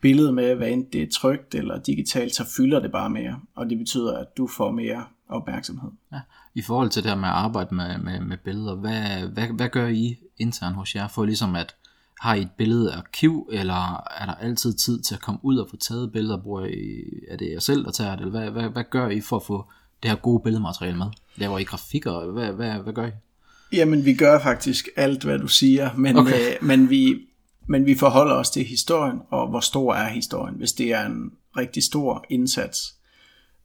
billede 0.02 0.34
med, 0.34 0.56
hvad 0.56 0.70
enten 0.70 0.94
det 0.94 1.04
er 1.04 1.12
trygt 1.14 1.56
eller 1.56 1.80
digitalt, 1.80 2.36
så 2.36 2.46
fylder 2.58 2.80
det 2.80 2.92
bare 2.92 3.10
mere, 3.10 3.40
og 3.56 3.70
det 3.70 3.78
betyder, 3.78 4.18
at 4.18 4.28
du 4.38 4.48
får 4.58 4.72
mere 4.72 5.06
opmærksomhed. 5.30 5.90
Ja. 6.12 6.20
I 6.56 6.62
forhold 6.62 6.90
til 6.90 7.04
det 7.04 7.12
her 7.12 7.18
med 7.18 7.30
at 7.30 7.36
arbejde 7.36 7.76
med, 7.76 7.98
med, 7.98 8.20
med 8.20 8.38
billeder, 8.38 8.76
hvad, 8.76 9.30
hvad, 9.34 9.48
hvad 9.48 9.70
gør 9.70 9.88
I 9.88 10.18
internt 10.38 10.76
hos 10.76 10.96
jer 10.96 11.08
for 11.08 11.26
ligesom 11.26 11.56
at 11.56 11.76
har 12.22 12.36
I 12.36 12.42
et 12.42 12.52
billedearkiv, 12.58 13.50
eller 13.52 14.04
er 14.22 14.26
der 14.26 14.34
altid 14.34 14.74
tid 14.74 15.02
til 15.02 15.16
at 15.16 15.22
komme 15.22 15.40
ud 15.44 15.58
og 15.58 15.68
få 15.70 15.78
taget 15.78 16.12
billeder? 16.12 16.42
Bruger 16.42 16.66
I, 16.66 17.04
er 17.28 17.38
det 17.38 17.52
jer 17.52 17.60
selv, 17.60 17.86
der 17.86 17.92
tager 17.92 18.16
det? 18.16 18.20
Eller 18.20 18.40
hvad, 18.40 18.52
hvad, 18.52 18.70
hvad 18.70 18.84
gør 18.90 19.10
I 19.10 19.22
for 19.22 19.36
at 19.36 19.44
få 19.44 19.66
det 20.04 20.12
her 20.12 20.18
gode 20.18 20.44
billedmateriale 20.44 20.98
med? 20.98 21.08
Laver 21.36 21.60
I 21.60 21.64
grafikker? 21.64 22.32
Hvad, 22.32 22.52
hvad, 22.52 22.74
hvad 22.74 22.94
gør 22.94 23.06
I? 23.06 23.12
Jamen, 23.74 24.06
vi 24.06 24.14
gør 24.14 24.40
faktisk 24.40 24.88
alt, 24.96 25.24
hvad 25.24 25.40
du 25.40 25.48
siger, 25.48 25.90
men, 25.98 26.18
okay. 26.18 26.34
øh, 26.34 26.68
men, 26.68 26.90
vi, 26.90 27.28
men 27.68 27.86
vi 27.86 27.96
forholder 27.96 28.36
os 28.36 28.50
til 28.50 28.64
historien, 28.64 29.20
og 29.30 29.50
hvor 29.50 29.60
stor 29.60 29.94
er 29.94 30.10
historien. 30.10 30.56
Hvis 30.56 30.74
det 30.74 30.94
er 30.94 31.06
en 31.06 31.32
rigtig 31.58 31.84
stor 31.84 32.26
indsats, 32.30 32.96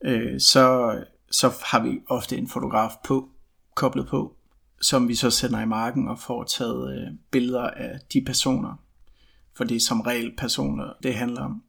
øh, 0.05 0.41
så, 0.41 0.97
så 1.31 1.53
har 1.65 1.83
vi 1.83 2.01
ofte 2.09 2.37
en 2.37 2.49
fotograf 2.49 2.91
på, 3.05 3.29
koblet 3.75 4.07
på, 4.07 4.37
som 4.81 5.09
vi 5.09 5.15
så 5.15 5.31
sender 5.31 5.61
i 5.63 5.67
marken 5.67 6.09
og 6.09 6.19
får 6.19 6.45
taget 6.45 6.95
øh, 6.97 7.13
billeder 7.31 7.71
af 7.71 7.99
de 8.13 8.21
personer. 8.21 8.81
For 9.57 9.65
det 9.65 9.77
er 9.77 9.81
som 9.81 10.01
regel 10.01 10.33
personer, 10.39 10.93
det 11.03 11.15
handler 11.15 11.43
om. 11.43 11.63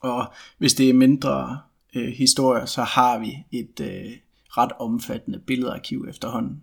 Og 0.00 0.32
hvis 0.58 0.74
det 0.74 0.90
er 0.90 0.94
mindre 0.94 1.60
øh, 1.94 2.08
historier, 2.08 2.66
så 2.66 2.82
har 2.82 3.18
vi 3.18 3.32
et 3.52 3.80
øh, 3.80 4.12
ret 4.48 4.72
omfattende 4.72 5.38
billedarkiv 5.38 6.06
efterhånden 6.08 6.62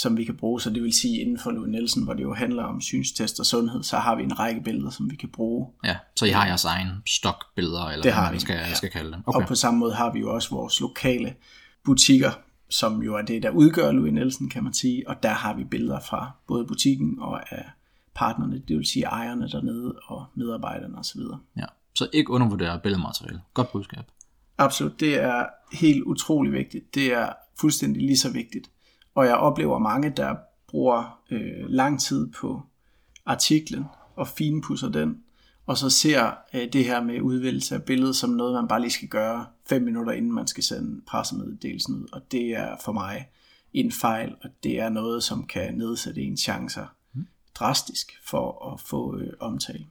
som 0.00 0.16
vi 0.16 0.24
kan 0.24 0.36
bruge. 0.36 0.60
Så 0.60 0.70
det 0.70 0.82
vil 0.82 0.92
sige, 0.92 1.20
inden 1.20 1.38
for 1.38 1.50
Louis 1.50 1.70
Nielsen, 1.70 2.04
hvor 2.04 2.14
det 2.14 2.22
jo 2.22 2.34
handler 2.34 2.64
om 2.64 2.80
synstest 2.80 3.40
og 3.40 3.46
sundhed, 3.46 3.82
så 3.82 3.96
har 3.96 4.16
vi 4.16 4.22
en 4.22 4.38
række 4.38 4.60
billeder, 4.60 4.90
som 4.90 5.10
vi 5.10 5.16
kan 5.16 5.28
bruge. 5.28 5.68
Ja, 5.84 5.96
så 6.16 6.26
I 6.26 6.30
har 6.30 6.46
jeres 6.46 6.64
egen 6.64 6.88
stokbilleder, 7.06 7.86
eller 7.86 8.02
det 8.02 8.14
hvad 8.14 8.30
man 8.30 8.40
skal, 8.40 8.54
ja. 8.56 8.74
skal 8.74 8.90
kalde 8.90 9.12
dem. 9.12 9.22
Okay. 9.26 9.40
Og 9.40 9.48
på 9.48 9.54
samme 9.54 9.80
måde 9.80 9.94
har 9.94 10.12
vi 10.12 10.20
jo 10.20 10.34
også 10.34 10.50
vores 10.50 10.80
lokale 10.80 11.34
butikker, 11.84 12.30
som 12.68 13.02
jo 13.02 13.14
er 13.14 13.22
det, 13.22 13.42
der 13.42 13.50
udgør 13.50 13.92
Louis 13.92 14.12
Nielsen, 14.12 14.48
kan 14.48 14.64
man 14.64 14.74
sige. 14.74 15.08
Og 15.08 15.22
der 15.22 15.32
har 15.32 15.54
vi 15.54 15.64
billeder 15.64 16.00
fra 16.00 16.30
både 16.48 16.66
butikken 16.66 17.18
og 17.18 17.52
af 17.52 17.70
partnerne, 18.14 18.62
det 18.68 18.76
vil 18.76 18.86
sige 18.86 19.04
ejerne 19.04 19.48
dernede 19.48 19.94
og 20.06 20.26
medarbejderne 20.34 20.98
osv. 20.98 21.20
Ja. 21.56 21.66
Så 21.94 22.08
ikke 22.12 22.30
undervurdere 22.30 22.80
billedmateriale. 22.82 23.40
Godt 23.54 23.72
budskab. 23.72 24.04
Absolut, 24.58 25.00
det 25.00 25.22
er 25.22 25.46
helt 25.72 26.02
utrolig 26.02 26.52
vigtigt. 26.52 26.94
Det 26.94 27.12
er 27.12 27.32
fuldstændig 27.60 28.02
lige 28.02 28.18
så 28.18 28.30
vigtigt. 28.30 28.70
Og 29.14 29.26
jeg 29.26 29.34
oplever 29.34 29.78
mange, 29.78 30.10
der 30.10 30.36
bruger 30.68 31.20
øh, 31.30 31.68
lang 31.68 32.00
tid 32.00 32.32
på 32.32 32.62
artiklen 33.26 33.84
og 34.16 34.28
finpudser 34.28 34.88
den, 34.88 35.22
og 35.66 35.78
så 35.78 35.90
ser 35.90 36.32
øh, 36.54 36.72
det 36.72 36.84
her 36.84 37.02
med 37.02 37.20
udvælgelse 37.20 37.74
af 37.74 37.82
billedet 37.82 38.16
som 38.16 38.30
noget, 38.30 38.54
man 38.54 38.68
bare 38.68 38.80
lige 38.80 38.90
skal 38.90 39.08
gøre 39.08 39.46
fem 39.68 39.82
minutter, 39.82 40.12
inden 40.12 40.32
man 40.32 40.46
skal 40.46 40.64
sende 40.64 41.00
pressemeddelelsen 41.06 41.94
ud. 41.94 42.08
Og 42.12 42.32
det 42.32 42.50
er 42.50 42.76
for 42.84 42.92
mig 42.92 43.28
en 43.72 43.92
fejl, 43.92 44.34
og 44.42 44.50
det 44.62 44.80
er 44.80 44.88
noget, 44.88 45.22
som 45.22 45.46
kan 45.46 45.74
nedsætte 45.74 46.22
ens 46.22 46.40
chancer 46.40 46.86
drastisk 47.54 48.12
for 48.24 48.72
at 48.72 48.80
få 48.80 49.16
øh, 49.16 49.32
omtale. 49.40 49.86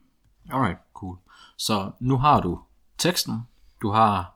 Alright, 0.51 0.79
cool. 0.93 1.17
Så 1.57 1.91
nu 1.99 2.17
har 2.17 2.41
du 2.41 2.59
teksten, 2.97 3.35
du 3.81 3.89
har 3.89 4.35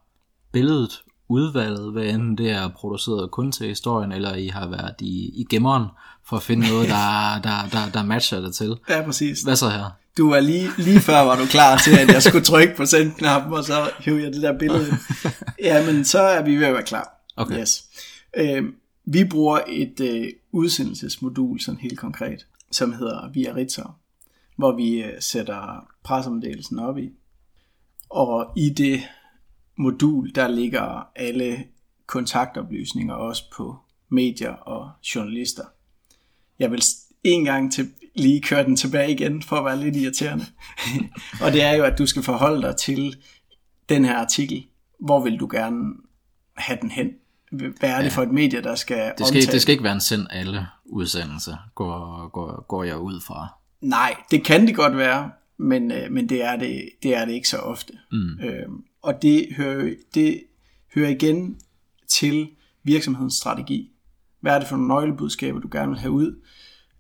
billedet 0.52 1.04
udvalget, 1.30 1.92
hvad 1.92 2.04
enten 2.04 2.38
det 2.38 2.50
er 2.50 2.68
produceret 2.68 3.32
kun 3.32 3.52
til 3.52 3.68
historien, 3.68 4.12
eller 4.12 4.36
I 4.36 4.48
har 4.48 4.68
været 4.68 4.96
i, 5.00 5.32
i 5.36 5.46
gemmeren 5.50 5.86
for 6.26 6.38
at 6.38 6.44
finde 6.44 6.70
noget, 6.70 6.90
der, 6.90 7.40
der, 7.44 7.70
der, 7.72 7.92
der 7.94 8.04
matcher 8.04 8.40
det 8.40 8.56
til. 8.56 8.76
Ja, 8.90 9.02
præcis. 9.02 9.42
Hvad 9.42 9.56
så 9.56 9.70
her? 9.70 9.92
Du 10.18 10.30
var 10.30 10.40
lige, 10.40 10.70
lige 10.78 11.00
før 11.00 11.20
var 11.20 11.36
du 11.36 11.46
klar 11.46 11.78
til, 11.78 11.98
at 12.00 12.14
jeg 12.14 12.24
skulle 12.24 12.46
trykke 12.46 12.76
på 12.76 12.86
sendknappen, 12.86 13.54
og 13.54 13.64
så 13.64 13.92
hiver 14.00 14.20
jeg 14.20 14.34
det 14.34 14.42
der 14.42 14.58
billede. 14.58 14.98
Jamen, 15.64 16.06
så 16.06 16.20
er 16.20 16.44
vi 16.44 16.56
ved 16.56 16.66
at 16.66 16.74
være 16.74 16.84
klar. 16.84 17.24
Okay. 17.36 17.60
Yes. 17.60 17.84
Øh, 18.38 18.64
vi 19.06 19.24
bruger 19.24 19.60
et 19.68 20.00
øh, 20.00 20.28
udsendelsesmodul, 20.52 21.60
sådan 21.60 21.80
helt 21.80 22.00
konkret, 22.00 22.46
som 22.72 22.94
hedder 22.94 23.30
Via 23.34 23.56
Ritzau, 23.56 23.90
hvor 24.58 24.76
vi 24.76 25.04
øh, 25.04 25.14
sætter 25.20 25.88
pressemeddelelsen 26.04 26.80
op 26.80 26.98
i. 26.98 27.10
Og 28.10 28.52
i 28.58 28.70
det 28.70 29.02
modul, 29.78 30.32
der 30.36 30.48
ligger 30.48 31.08
alle 31.16 31.64
kontaktoplysninger 32.06 33.14
også 33.14 33.44
på 33.56 33.78
medier 34.10 34.52
og 34.52 34.92
journalister. 35.16 35.64
Jeg 36.60 36.72
vil 36.72 36.84
en 37.24 37.44
gang 37.44 37.74
til 37.74 37.90
lige 38.16 38.42
køre 38.42 38.64
den 38.64 38.76
tilbage 38.76 39.12
igen, 39.12 39.42
for 39.42 39.56
at 39.56 39.66
være 39.66 39.80
lidt 39.80 39.96
irriterende. 39.96 40.46
og 41.44 41.52
det 41.52 41.64
er 41.64 41.72
jo, 41.72 41.84
at 41.84 41.98
du 41.98 42.06
skal 42.06 42.24
forholde 42.24 42.62
dig 42.62 42.76
til 42.76 43.16
den 43.90 44.06
her 44.06 44.16
artikel. 44.18 44.66
Hvor 45.00 45.24
vil 45.24 45.40
du 45.40 45.48
gerne 45.52 45.94
have 46.56 46.78
den 46.82 46.92
hen? 46.92 47.10
Hvad 47.52 47.90
er 47.90 47.98
det 47.98 48.04
ja. 48.04 48.10
for 48.10 48.24
et 48.24 48.32
medie, 48.32 48.62
der 48.62 48.76
skal 48.76 49.14
Det 49.18 49.28
skal, 49.28 49.42
det 49.42 49.62
skal 49.62 49.72
ikke 49.72 49.84
være 49.84 49.94
en 49.94 50.02
send 50.02 50.28
alle 50.30 50.68
udsendelse, 50.86 51.58
går, 51.76 52.28
går, 52.28 52.66
går 52.68 52.84
jeg 52.84 52.98
ud 52.98 53.22
fra. 53.22 53.48
Nej, 53.82 54.16
det 54.32 54.44
kan 54.44 54.68
det 54.68 54.76
godt 54.76 54.98
være, 54.98 55.32
men, 55.58 55.92
øh, 55.92 56.12
men 56.12 56.30
det, 56.30 56.46
er 56.46 56.56
det, 56.56 56.90
det 57.04 57.16
er 57.16 57.26
det 57.26 57.34
ikke 57.34 57.48
så 57.48 57.58
ofte. 57.58 57.94
Mm. 58.12 58.40
Øhm, 58.40 58.84
og 59.04 59.22
det 59.22 59.54
hører, 59.56 59.94
det 60.14 60.44
hører 60.96 61.10
igen 61.10 61.60
til 62.08 62.50
virksomhedens 62.84 63.34
strategi. 63.34 63.92
Hvad 64.40 64.56
er 64.56 64.60
det 64.60 64.68
for 64.68 64.76
nogle 64.76 64.88
nøglebudskaber, 64.88 65.60
du 65.60 65.70
gerne 65.72 65.90
vil 65.90 66.00
have 66.00 66.12
ud? 66.12 66.42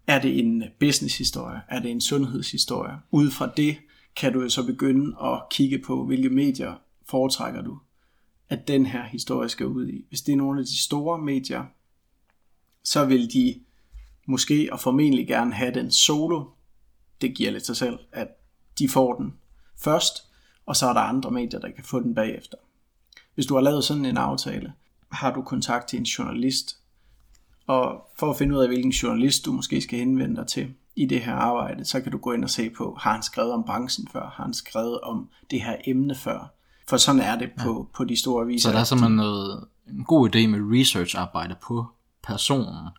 Er 0.07 0.21
det 0.21 0.39
en 0.39 0.63
business-historie? 0.79 1.61
Er 1.69 1.79
det 1.79 1.91
en 1.91 2.01
sundhedshistorie? 2.01 2.97
Ud 3.11 3.31
fra 3.31 3.51
det 3.57 3.77
kan 4.15 4.33
du 4.33 4.41
jo 4.41 4.49
så 4.49 4.65
begynde 4.65 5.17
at 5.23 5.41
kigge 5.51 5.79
på, 5.79 6.05
hvilke 6.05 6.29
medier 6.29 6.73
foretrækker 7.09 7.61
du, 7.61 7.79
at 8.49 8.67
den 8.67 8.85
her 8.85 9.03
historie 9.03 9.49
skal 9.49 9.65
ud 9.65 9.87
i. 9.87 10.05
Hvis 10.09 10.21
det 10.21 10.33
er 10.33 10.37
nogle 10.37 10.59
af 10.59 10.65
de 10.65 10.83
store 10.83 11.17
medier, 11.17 11.63
så 12.83 13.05
vil 13.05 13.33
de 13.33 13.59
måske 14.27 14.69
og 14.71 14.79
formentlig 14.79 15.27
gerne 15.27 15.53
have 15.53 15.73
den 15.73 15.91
solo. 15.91 16.45
Det 17.21 17.35
giver 17.35 17.51
lidt 17.51 17.65
sig 17.65 17.77
selv, 17.77 17.99
at 18.11 18.27
de 18.79 18.89
får 18.89 19.13
den 19.13 19.33
først, 19.77 20.32
og 20.65 20.75
så 20.75 20.89
er 20.89 20.93
der 20.93 20.99
andre 20.99 21.31
medier, 21.31 21.59
der 21.59 21.71
kan 21.71 21.83
få 21.83 21.99
den 21.99 22.15
bagefter. 22.15 22.57
Hvis 23.35 23.45
du 23.45 23.53
har 23.53 23.61
lavet 23.61 23.83
sådan 23.83 24.05
en 24.05 24.17
aftale, 24.17 24.73
har 25.11 25.33
du 25.33 25.41
kontakt 25.41 25.87
til 25.87 25.99
en 25.99 26.05
journalist, 26.05 26.77
og 27.67 28.09
for 28.19 28.29
at 28.29 28.37
finde 28.37 28.55
ud 28.55 28.61
af, 28.61 28.67
hvilken 28.67 28.91
journalist 28.91 29.45
du 29.45 29.51
måske 29.51 29.81
skal 29.81 29.99
henvende 29.99 30.35
dig 30.35 30.47
til 30.47 30.73
i 30.95 31.05
det 31.05 31.21
her 31.21 31.33
arbejde, 31.33 31.85
så 31.85 32.01
kan 32.01 32.11
du 32.11 32.17
gå 32.17 32.31
ind 32.31 32.43
og 32.43 32.49
se 32.49 32.69
på, 32.69 32.97
har 33.01 33.11
han 33.11 33.23
skrevet 33.23 33.51
om 33.51 33.63
branchen 33.63 34.07
før? 34.07 34.29
Har 34.35 34.43
han 34.43 34.53
skrevet 34.53 35.01
om 35.01 35.29
det 35.51 35.61
her 35.61 35.75
emne 35.87 36.15
før? 36.15 36.53
For 36.87 36.97
sådan 36.97 37.21
er 37.21 37.37
det 37.37 37.51
på, 37.63 37.87
ja. 37.91 37.97
på 37.97 38.03
de 38.03 38.19
store 38.19 38.43
aviser. 38.43 38.69
Så 38.69 38.73
der 38.73 38.79
er 38.79 38.83
simpelthen 38.83 39.15
noget, 39.15 39.67
en 39.87 40.03
god 40.03 40.35
idé 40.35 40.47
med 40.47 40.79
research-arbejde 40.79 41.55
på 41.63 41.85
personen, 42.23 42.89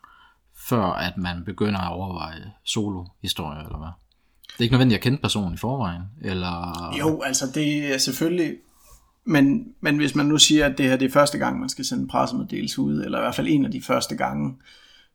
før 0.54 0.82
at 0.82 1.16
man 1.16 1.44
begynder 1.44 1.80
at 1.80 1.92
overveje 1.92 2.52
solo-historie, 2.64 3.64
eller 3.64 3.78
hvad? 3.78 3.88
Det 4.54 4.60
er 4.60 4.64
ikke 4.64 4.72
nødvendigt 4.72 4.98
at 4.98 5.02
kende 5.02 5.18
personen 5.18 5.54
i 5.54 5.56
forvejen, 5.56 6.02
eller... 6.22 6.94
Jo, 6.98 7.22
altså 7.22 7.46
det 7.54 7.94
er 7.94 7.98
selvfølgelig... 7.98 8.56
Men, 9.24 9.74
men 9.80 9.96
hvis 9.96 10.14
man 10.14 10.26
nu 10.26 10.38
siger, 10.38 10.66
at 10.66 10.78
det 10.78 10.86
her 10.86 10.96
det 10.96 11.06
er 11.06 11.12
første 11.12 11.38
gang, 11.38 11.60
man 11.60 11.68
skal 11.68 11.84
sende 11.84 12.02
en 12.02 12.08
pressemeddelelse 12.08 12.80
ud, 12.80 13.04
eller 13.04 13.18
i 13.18 13.20
hvert 13.20 13.34
fald 13.34 13.48
en 13.48 13.64
af 13.64 13.70
de 13.70 13.82
første 13.82 14.16
gange, 14.16 14.56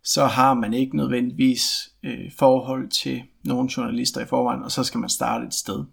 så 0.04 0.26
har 0.26 0.54
man 0.54 0.74
ikke 0.74 0.98
nødvendigvis 0.98 1.92
øh, 2.04 2.32
forhold 2.38 2.90
til 2.90 3.24
nogle 3.44 3.70
journalister 3.78 4.22
i 4.22 4.26
forvejen, 4.26 4.64
og 4.64 4.72
så 4.72 4.84
skal 4.84 5.00
man 5.00 5.10
starte 5.10 5.46
et 5.46 5.54
sted. 5.54 5.84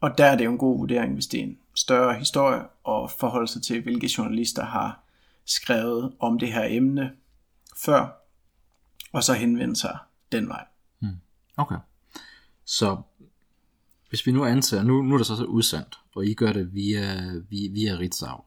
Og 0.00 0.18
der 0.18 0.24
er 0.24 0.36
det 0.36 0.44
jo 0.44 0.50
en 0.50 0.58
god 0.58 0.78
vurdering, 0.78 1.14
hvis 1.14 1.26
det 1.26 1.40
er 1.40 1.44
en 1.44 1.58
større 1.74 2.14
historie, 2.14 2.62
og 2.84 3.10
forholde 3.10 3.48
sig 3.48 3.62
til, 3.62 3.82
hvilke 3.82 4.10
journalister 4.18 4.64
har 4.64 5.04
skrevet 5.44 6.12
om 6.20 6.38
det 6.38 6.52
her 6.52 6.64
emne 6.68 7.12
før, 7.84 8.08
og 9.12 9.24
så 9.24 9.32
henvende 9.32 9.76
sig 9.76 9.98
den 10.32 10.48
vej. 10.48 10.64
Okay. 11.56 11.76
Så 12.66 12.96
hvis 14.08 14.26
vi 14.26 14.32
nu 14.32 14.44
antager, 14.44 14.82
nu, 14.82 15.02
nu 15.02 15.14
er 15.14 15.18
det 15.18 15.26
så, 15.26 15.36
så 15.36 15.44
udsendt, 15.44 15.98
og 16.14 16.26
I 16.26 16.34
gør 16.34 16.52
det 16.52 16.74
via, 16.74 17.32
via, 17.50 17.70
via 17.72 17.98
Ritzau, 17.98 18.40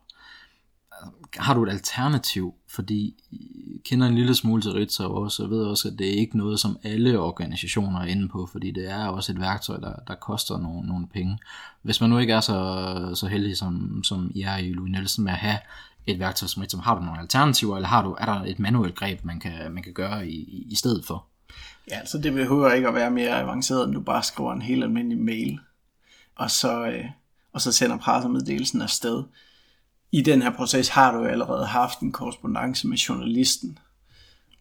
altså, 0.92 1.12
har 1.38 1.54
du 1.54 1.64
et 1.64 1.70
alternativ, 1.70 2.54
fordi 2.68 3.16
I 3.32 3.82
kender 3.86 4.08
en 4.08 4.16
lille 4.16 4.36
smule 4.36 4.62
til 4.62 4.72
Ritzau 4.72 5.14
også, 5.24 5.44
og 5.44 5.50
ved 5.50 5.66
også, 5.66 5.88
at 5.88 6.00
det 6.00 6.08
er 6.08 6.20
ikke 6.20 6.38
noget, 6.38 6.60
som 6.60 6.78
alle 6.84 7.20
organisationer 7.20 8.00
er 8.00 8.06
inde 8.06 8.30
på, 8.30 8.46
fordi 8.46 8.72
det 8.72 8.90
er 8.92 9.08
også 9.08 9.32
et 9.32 9.40
værktøj, 9.40 9.78
der, 9.78 9.94
der 10.08 10.16
koster 10.16 10.58
nogle, 10.58 10.88
nogle 10.88 11.08
penge. 11.08 11.38
Hvis 11.82 12.02
man 12.02 12.10
nu 12.10 12.18
ikke 12.18 12.34
er 12.34 12.42
så, 12.42 13.12
så 13.16 13.28
heldig, 13.28 13.58
som, 13.58 14.04
som 14.04 14.32
I 14.36 14.42
er 14.42 14.58
i 14.58 14.72
Louis 14.74 14.92
Nielsen, 14.92 15.24
med 15.24 15.32
at 15.32 15.40
have 15.40 15.58
et 16.08 16.20
værktøj 16.20 16.48
som 16.48 16.62
Ritzau, 16.62 16.82
har 16.82 16.96
du 16.96 17.02
nogle 17.02 17.20
alternativer, 17.20 17.76
eller 17.76 17.88
har 17.88 18.04
du, 18.04 18.16
er 18.20 18.26
der 18.26 18.44
et 18.44 18.60
manuelt 18.60 18.96
greb, 18.96 19.24
man 19.24 19.40
kan, 19.40 19.72
man 19.72 19.84
kan 19.84 19.94
gøre 19.94 20.30
i, 20.30 20.66
i 20.70 20.76
stedet 20.76 21.06
for? 21.06 21.29
Ja, 21.92 22.00
altså 22.00 22.18
det 22.18 22.34
behøver 22.34 22.72
ikke 22.72 22.88
at 22.88 22.94
være 22.94 23.12
mere 23.12 23.30
avanceret, 23.42 23.86
end 23.88 23.94
du 23.94 24.02
bare 24.02 24.24
skriver 24.24 24.54
en 24.54 24.62
helt 24.62 24.84
almindelig 24.84 25.18
mail, 25.18 25.60
og 26.36 26.52
så, 26.52 26.86
øh, 26.86 27.06
og 27.54 27.62
så 27.62 27.72
sender 27.72 27.98
pressemeddelelsen 27.98 28.82
afsted. 28.82 29.24
I 30.12 30.22
den 30.22 30.42
her 30.42 30.50
proces 30.52 30.90
har 30.90 31.18
du 31.18 31.26
allerede 31.26 31.66
haft 31.66 32.00
en 32.00 32.12
korrespondence 32.12 32.88
med 32.88 32.98
journalisten, 32.98 33.78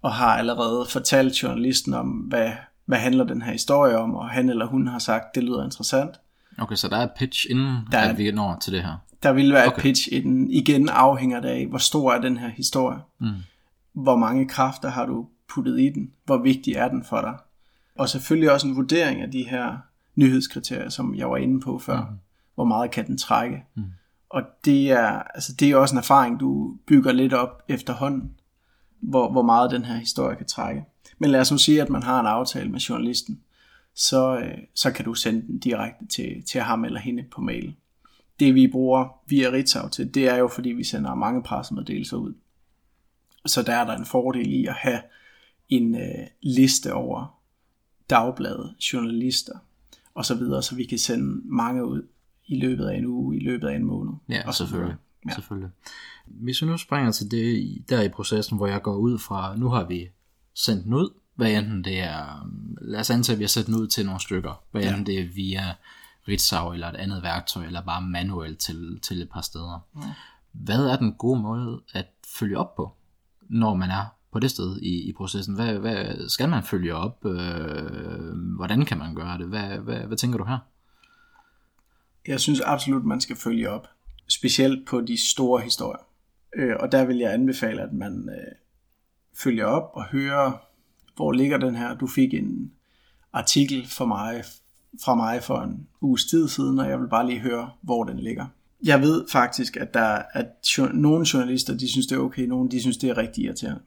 og 0.02 0.12
har 0.12 0.36
allerede 0.38 0.86
fortalt 0.90 1.42
journalisten 1.42 1.94
om, 1.94 2.08
hvad, 2.08 2.52
hvad 2.84 2.98
handler 2.98 3.24
den 3.24 3.42
her 3.42 3.52
historie 3.52 3.98
om, 3.98 4.14
og 4.14 4.28
han 4.30 4.48
eller 4.48 4.66
hun 4.66 4.86
har 4.86 4.98
sagt, 4.98 5.34
det 5.34 5.44
lyder 5.44 5.64
interessant. 5.64 6.10
Okay, 6.58 6.76
så 6.76 6.88
der 6.88 6.96
er 6.96 7.02
et 7.04 7.10
pitch 7.18 7.46
inden, 7.50 7.76
Der 7.92 7.98
er- 7.98 8.08
at 8.10 8.18
vi 8.18 8.30
når 8.30 8.58
til 8.62 8.72
det 8.72 8.82
her. 8.82 8.96
Der 9.22 9.32
vil 9.32 9.52
være 9.52 9.66
okay. 9.66 9.76
Et 9.78 9.82
pitch 9.82 10.08
i 10.12 10.20
den. 10.20 10.50
Igen 10.50 10.88
afhænger 10.88 11.40
det 11.40 11.48
af, 11.48 11.66
hvor 11.66 11.78
stor 11.78 12.12
er 12.12 12.20
den 12.20 12.36
her 12.36 12.48
historie. 12.48 12.98
Mm. 13.20 13.26
Hvor 13.92 14.16
mange 14.16 14.48
kræfter 14.48 14.90
har 14.90 15.06
du 15.06 15.26
puttet 15.48 15.80
i 15.80 15.88
den? 15.88 16.12
Hvor 16.24 16.36
vigtig 16.36 16.74
er 16.74 16.88
den 16.88 17.04
for 17.04 17.20
dig? 17.20 17.38
Og 17.98 18.08
selvfølgelig 18.08 18.52
også 18.52 18.66
en 18.66 18.76
vurdering 18.76 19.20
af 19.20 19.30
de 19.30 19.48
her 19.48 19.76
nyhedskriterier, 20.14 20.88
som 20.88 21.14
jeg 21.14 21.30
var 21.30 21.36
inde 21.36 21.60
på 21.60 21.78
før. 21.78 22.00
Mm. 22.00 22.16
Hvor 22.54 22.64
meget 22.64 22.90
kan 22.90 23.06
den 23.06 23.18
trække? 23.18 23.64
Mm. 23.74 23.84
Og 24.28 24.42
det 24.64 24.90
er, 24.90 25.08
altså 25.08 25.52
det 25.52 25.70
er 25.70 25.76
også 25.76 25.94
en 25.94 25.98
erfaring, 25.98 26.40
du 26.40 26.76
bygger 26.86 27.12
lidt 27.12 27.32
op 27.32 27.62
efterhånden, 27.68 28.30
hvor, 29.00 29.30
hvor 29.32 29.42
meget 29.42 29.70
den 29.70 29.84
her 29.84 29.96
historie 29.96 30.36
kan 30.36 30.46
trække. 30.46 30.84
Men 31.18 31.30
lad 31.30 31.40
os 31.40 31.50
nu 31.50 31.58
sige, 31.58 31.82
at 31.82 31.90
man 31.90 32.02
har 32.02 32.20
en 32.20 32.26
aftale 32.26 32.70
med 32.70 32.80
journalisten, 32.80 33.40
så, 33.94 34.38
øh, 34.38 34.58
så 34.74 34.90
kan 34.90 35.04
du 35.04 35.14
sende 35.14 35.46
den 35.46 35.58
direkte 35.58 36.06
til, 36.06 36.42
til 36.46 36.60
ham 36.60 36.84
eller 36.84 37.00
hende 37.00 37.22
på 37.22 37.40
mail 37.40 37.74
det 38.40 38.54
vi 38.54 38.66
bruger 38.66 39.08
via 39.26 39.50
Ritzau 39.50 39.88
til, 39.88 40.14
det 40.14 40.28
er 40.28 40.36
jo 40.36 40.48
fordi 40.48 40.68
vi 40.68 40.84
sender 40.84 41.14
mange 41.14 41.42
pressemeddelelser 41.42 42.16
ud. 42.16 42.34
Så 43.46 43.62
der 43.62 43.74
er 43.74 43.84
der 43.84 43.96
en 43.96 44.04
fordel 44.04 44.52
i 44.52 44.66
at 44.66 44.74
have 44.74 45.00
en 45.68 45.94
øh, 45.94 46.26
liste 46.42 46.94
over 46.94 47.40
dagblade, 48.10 48.74
journalister 48.92 49.58
og 50.14 50.24
så 50.24 50.34
videre, 50.34 50.62
så 50.62 50.74
vi 50.74 50.84
kan 50.84 50.98
sende 50.98 51.40
mange 51.44 51.86
ud 51.86 52.02
i 52.46 52.60
løbet 52.60 52.86
af 52.86 52.98
en 52.98 53.06
uge, 53.06 53.36
i 53.36 53.40
løbet 53.40 53.68
af 53.68 53.76
en 53.76 53.84
måned. 53.84 54.12
Ja, 54.28 54.46
og 54.46 54.54
så 54.54 54.58
selvfølgelig. 54.58 54.96
Ja. 55.28 55.34
selvfølgelig. 55.34 55.70
Hvis 56.26 56.62
vi 56.62 56.66
nu 56.66 56.76
springer 56.76 57.12
til 57.12 57.30
det 57.30 57.78
der 57.88 58.02
i 58.02 58.08
processen, 58.08 58.56
hvor 58.56 58.66
jeg 58.66 58.82
går 58.82 58.96
ud 58.96 59.18
fra, 59.18 59.56
nu 59.56 59.68
har 59.68 59.84
vi 59.84 60.08
sendt 60.54 60.84
den 60.84 60.94
ud, 60.94 61.10
hvad 61.34 61.52
enten 61.52 61.84
det 61.84 61.98
er, 61.98 62.50
lad 62.80 63.00
os 63.00 63.10
antage, 63.10 63.34
at 63.34 63.38
vi 63.38 63.44
har 63.44 63.48
sendt 63.48 63.66
den 63.66 63.74
ud 63.74 63.86
til 63.86 64.06
nogle 64.06 64.20
stykker, 64.20 64.62
hvad 64.70 64.82
enten 64.82 65.06
det 65.06 65.18
er 65.18 65.28
via 65.34 65.74
Ritzau 66.28 66.72
eller 66.72 66.88
et 66.88 66.96
andet 66.96 67.22
værktøj, 67.22 67.66
eller 67.66 67.82
bare 67.82 68.02
manuelt 68.02 68.58
til, 68.58 69.00
til 69.02 69.22
et 69.22 69.30
par 69.30 69.40
steder. 69.40 69.86
Ja. 69.96 70.14
Hvad 70.52 70.86
er 70.86 70.96
den 70.96 71.14
gode 71.14 71.40
måde 71.40 71.82
at 71.92 72.06
følge 72.38 72.58
op 72.58 72.76
på, 72.76 72.92
når 73.40 73.74
man 73.74 73.90
er 73.90 74.17
på 74.32 74.38
det 74.38 74.50
sted 74.50 74.80
i, 74.82 75.08
i 75.08 75.12
processen? 75.12 75.54
Hvad, 75.54 75.74
hvad 75.74 76.28
skal 76.28 76.48
man 76.48 76.62
følge 76.62 76.94
op? 76.94 77.26
Øh, 77.26 78.56
hvordan 78.56 78.84
kan 78.84 78.98
man 78.98 79.14
gøre 79.14 79.38
det? 79.38 79.46
Hvad, 79.46 79.78
hvad, 79.78 79.98
hvad 79.98 80.16
tænker 80.16 80.38
du 80.38 80.44
her? 80.44 80.58
Jeg 82.26 82.40
synes 82.40 82.60
absolut, 82.60 83.04
man 83.04 83.20
skal 83.20 83.36
følge 83.36 83.70
op. 83.70 83.86
Specielt 84.28 84.86
på 84.86 85.00
de 85.00 85.30
store 85.30 85.60
historier. 85.60 86.02
Øh, 86.56 86.76
og 86.80 86.92
der 86.92 87.04
vil 87.04 87.16
jeg 87.16 87.32
anbefale, 87.32 87.82
at 87.82 87.92
man 87.92 88.28
øh, 88.28 88.54
følger 89.34 89.66
op 89.66 89.90
og 89.94 90.04
hører, 90.04 90.52
hvor 91.16 91.32
ligger 91.32 91.58
den 91.58 91.76
her. 91.76 91.94
Du 91.94 92.06
fik 92.06 92.34
en 92.34 92.72
artikel 93.32 93.86
for 93.88 94.04
mig, 94.04 94.44
fra 95.04 95.14
mig 95.14 95.42
for 95.42 95.60
en 95.60 95.86
uges 96.00 96.24
tid 96.24 96.48
siden, 96.48 96.78
og 96.78 96.88
jeg 96.88 97.00
vil 97.00 97.08
bare 97.08 97.26
lige 97.26 97.40
høre, 97.40 97.70
hvor 97.82 98.04
den 98.04 98.18
ligger. 98.18 98.46
Jeg 98.84 99.00
ved 99.00 99.24
faktisk, 99.32 99.76
at 99.76 99.94
der 99.94 100.22
at 100.32 100.46
nogle 100.94 101.26
journalister, 101.34 101.76
de 101.76 101.90
synes, 101.90 102.06
det 102.06 102.16
er 102.16 102.20
okay, 102.20 102.42
nogle 102.42 102.70
de 102.70 102.80
synes, 102.80 102.96
det 102.96 103.10
er 103.10 103.16
rigtig 103.16 103.44
irriterende. 103.44 103.80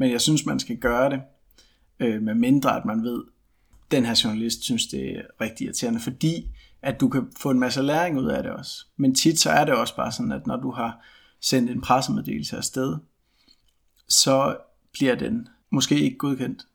Men 0.00 0.10
jeg 0.10 0.20
synes, 0.20 0.46
man 0.46 0.60
skal 0.60 0.76
gøre 0.76 1.10
det, 1.10 1.20
øh, 2.00 2.22
med 2.22 2.34
mindre 2.34 2.76
at 2.76 2.84
man 2.84 3.02
ved, 3.02 3.24
den 3.90 4.04
her 4.04 4.20
journalist 4.24 4.62
synes, 4.62 4.86
det 4.86 5.16
er 5.16 5.22
rigtig 5.40 5.64
irriterende, 5.64 6.00
fordi 6.00 6.50
at 6.82 7.00
du 7.00 7.08
kan 7.08 7.32
få 7.40 7.50
en 7.50 7.58
masse 7.58 7.82
læring 7.82 8.18
ud 8.18 8.26
af 8.26 8.42
det 8.42 8.52
også. 8.52 8.86
Men 8.96 9.14
tit 9.14 9.38
så 9.38 9.50
er 9.50 9.64
det 9.64 9.74
også 9.74 9.96
bare 9.96 10.12
sådan, 10.12 10.32
at 10.32 10.46
når 10.46 10.56
du 10.56 10.70
har 10.70 11.00
sendt 11.40 11.70
en 11.70 11.80
pressemeddelelse 11.80 12.56
afsted, 12.56 12.96
så 14.08 14.56
bliver 14.92 15.14
den 15.14 15.48
måske 15.70 16.00
ikke 16.00 16.18
godkendt. 16.18 16.66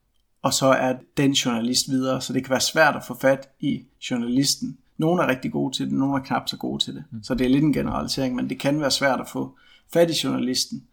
Og 0.41 0.53
så 0.53 0.65
er 0.65 0.95
den 1.17 1.31
journalist 1.31 1.89
videre, 1.89 2.21
så 2.21 2.33
det 2.33 2.43
kan 2.43 2.51
være 2.51 2.61
svært 2.61 2.95
at 2.95 3.05
få 3.07 3.17
fat 3.21 3.49
i 3.59 3.83
journalisten. 4.11 4.77
Nogle 4.97 5.23
er 5.23 5.27
rigtig 5.27 5.51
gode 5.51 5.75
til 5.75 5.85
det, 5.85 5.93
nogle 5.93 6.19
er 6.19 6.23
knap 6.23 6.49
så 6.49 6.57
gode 6.57 6.83
til 6.83 6.95
det. 6.95 7.03
Mm. 7.11 7.23
Så 7.23 7.35
det 7.35 7.45
er 7.45 7.49
lidt 7.49 7.63
en 7.63 7.73
generalisering, 7.73 8.35
men 8.35 8.49
det 8.49 8.59
kan 8.59 8.81
være 8.81 8.91
svært 8.91 9.19
at 9.19 9.29
få 9.29 9.57
fat 9.93 10.09
i 10.09 10.13
journalisten 10.23 10.87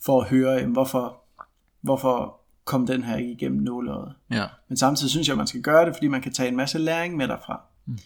for 0.00 0.20
at 0.20 0.28
høre, 0.28 0.52
jamen, 0.52 0.72
hvorfor, 0.72 1.23
hvorfor 1.84 2.40
kom 2.64 2.86
den 2.86 3.02
her 3.02 3.16
ikke 3.16 3.32
igennem 3.32 3.62
nåløjet. 3.62 4.14
Ja. 4.30 4.44
Men 4.68 4.76
samtidig 4.76 5.10
synes 5.10 5.28
jeg, 5.28 5.34
at 5.34 5.38
man 5.38 5.46
skal 5.46 5.62
gøre 5.62 5.86
det, 5.86 5.94
fordi 5.94 6.08
man 6.08 6.22
kan 6.22 6.32
tage 6.32 6.48
en 6.48 6.56
masse 6.56 6.78
læring 6.78 7.16
med 7.16 7.28
derfra. 7.28 7.60
Mm. 7.86 7.98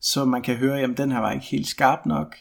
Så 0.00 0.24
man 0.24 0.42
kan 0.42 0.56
høre, 0.56 0.76
jamen 0.76 0.96
den 0.96 1.12
her 1.12 1.18
var 1.18 1.32
ikke 1.32 1.46
helt 1.46 1.66
skarp 1.66 2.06
nok, 2.06 2.36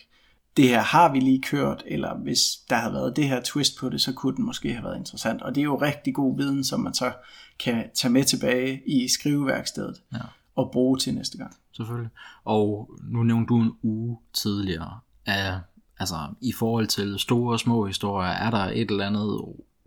det 0.57 0.69
her 0.69 0.81
har 0.81 1.11
vi 1.11 1.19
lige 1.19 1.41
kørt, 1.41 1.83
eller 1.85 2.17
hvis 2.17 2.39
der 2.69 2.75
havde 2.75 2.93
været 2.93 3.15
det 3.15 3.27
her 3.27 3.41
twist 3.41 3.79
på 3.79 3.89
det, 3.89 4.01
så 4.01 4.13
kunne 4.13 4.35
den 4.35 4.45
måske 4.45 4.73
have 4.73 4.83
været 4.83 4.97
interessant. 4.97 5.41
Og 5.41 5.55
det 5.55 5.61
er 5.61 5.65
jo 5.65 5.81
rigtig 5.81 6.15
god 6.15 6.37
viden, 6.37 6.63
som 6.63 6.79
man 6.79 6.93
så 6.93 7.11
kan 7.59 7.89
tage 7.93 8.11
med 8.11 8.23
tilbage 8.23 8.81
i 8.85 9.07
skriveværkstedet 9.07 10.01
ja. 10.13 10.19
og 10.55 10.69
bruge 10.73 10.97
til 10.97 11.15
næste 11.15 11.37
gang. 11.37 11.55
Selvfølgelig. 11.71 12.11
Og 12.45 12.89
nu 13.03 13.23
nævnte 13.23 13.47
du 13.47 13.61
en 13.61 13.71
uge 13.83 14.17
tidligere. 14.33 14.99
Er, 15.25 15.59
altså, 15.99 16.15
i 16.41 16.51
forhold 16.51 16.87
til 16.87 17.19
store 17.19 17.53
og 17.53 17.59
små 17.59 17.85
historier, 17.85 18.29
er 18.29 18.49
der 18.49 18.65
et 18.65 18.91
eller 18.91 19.07
andet 19.07 19.41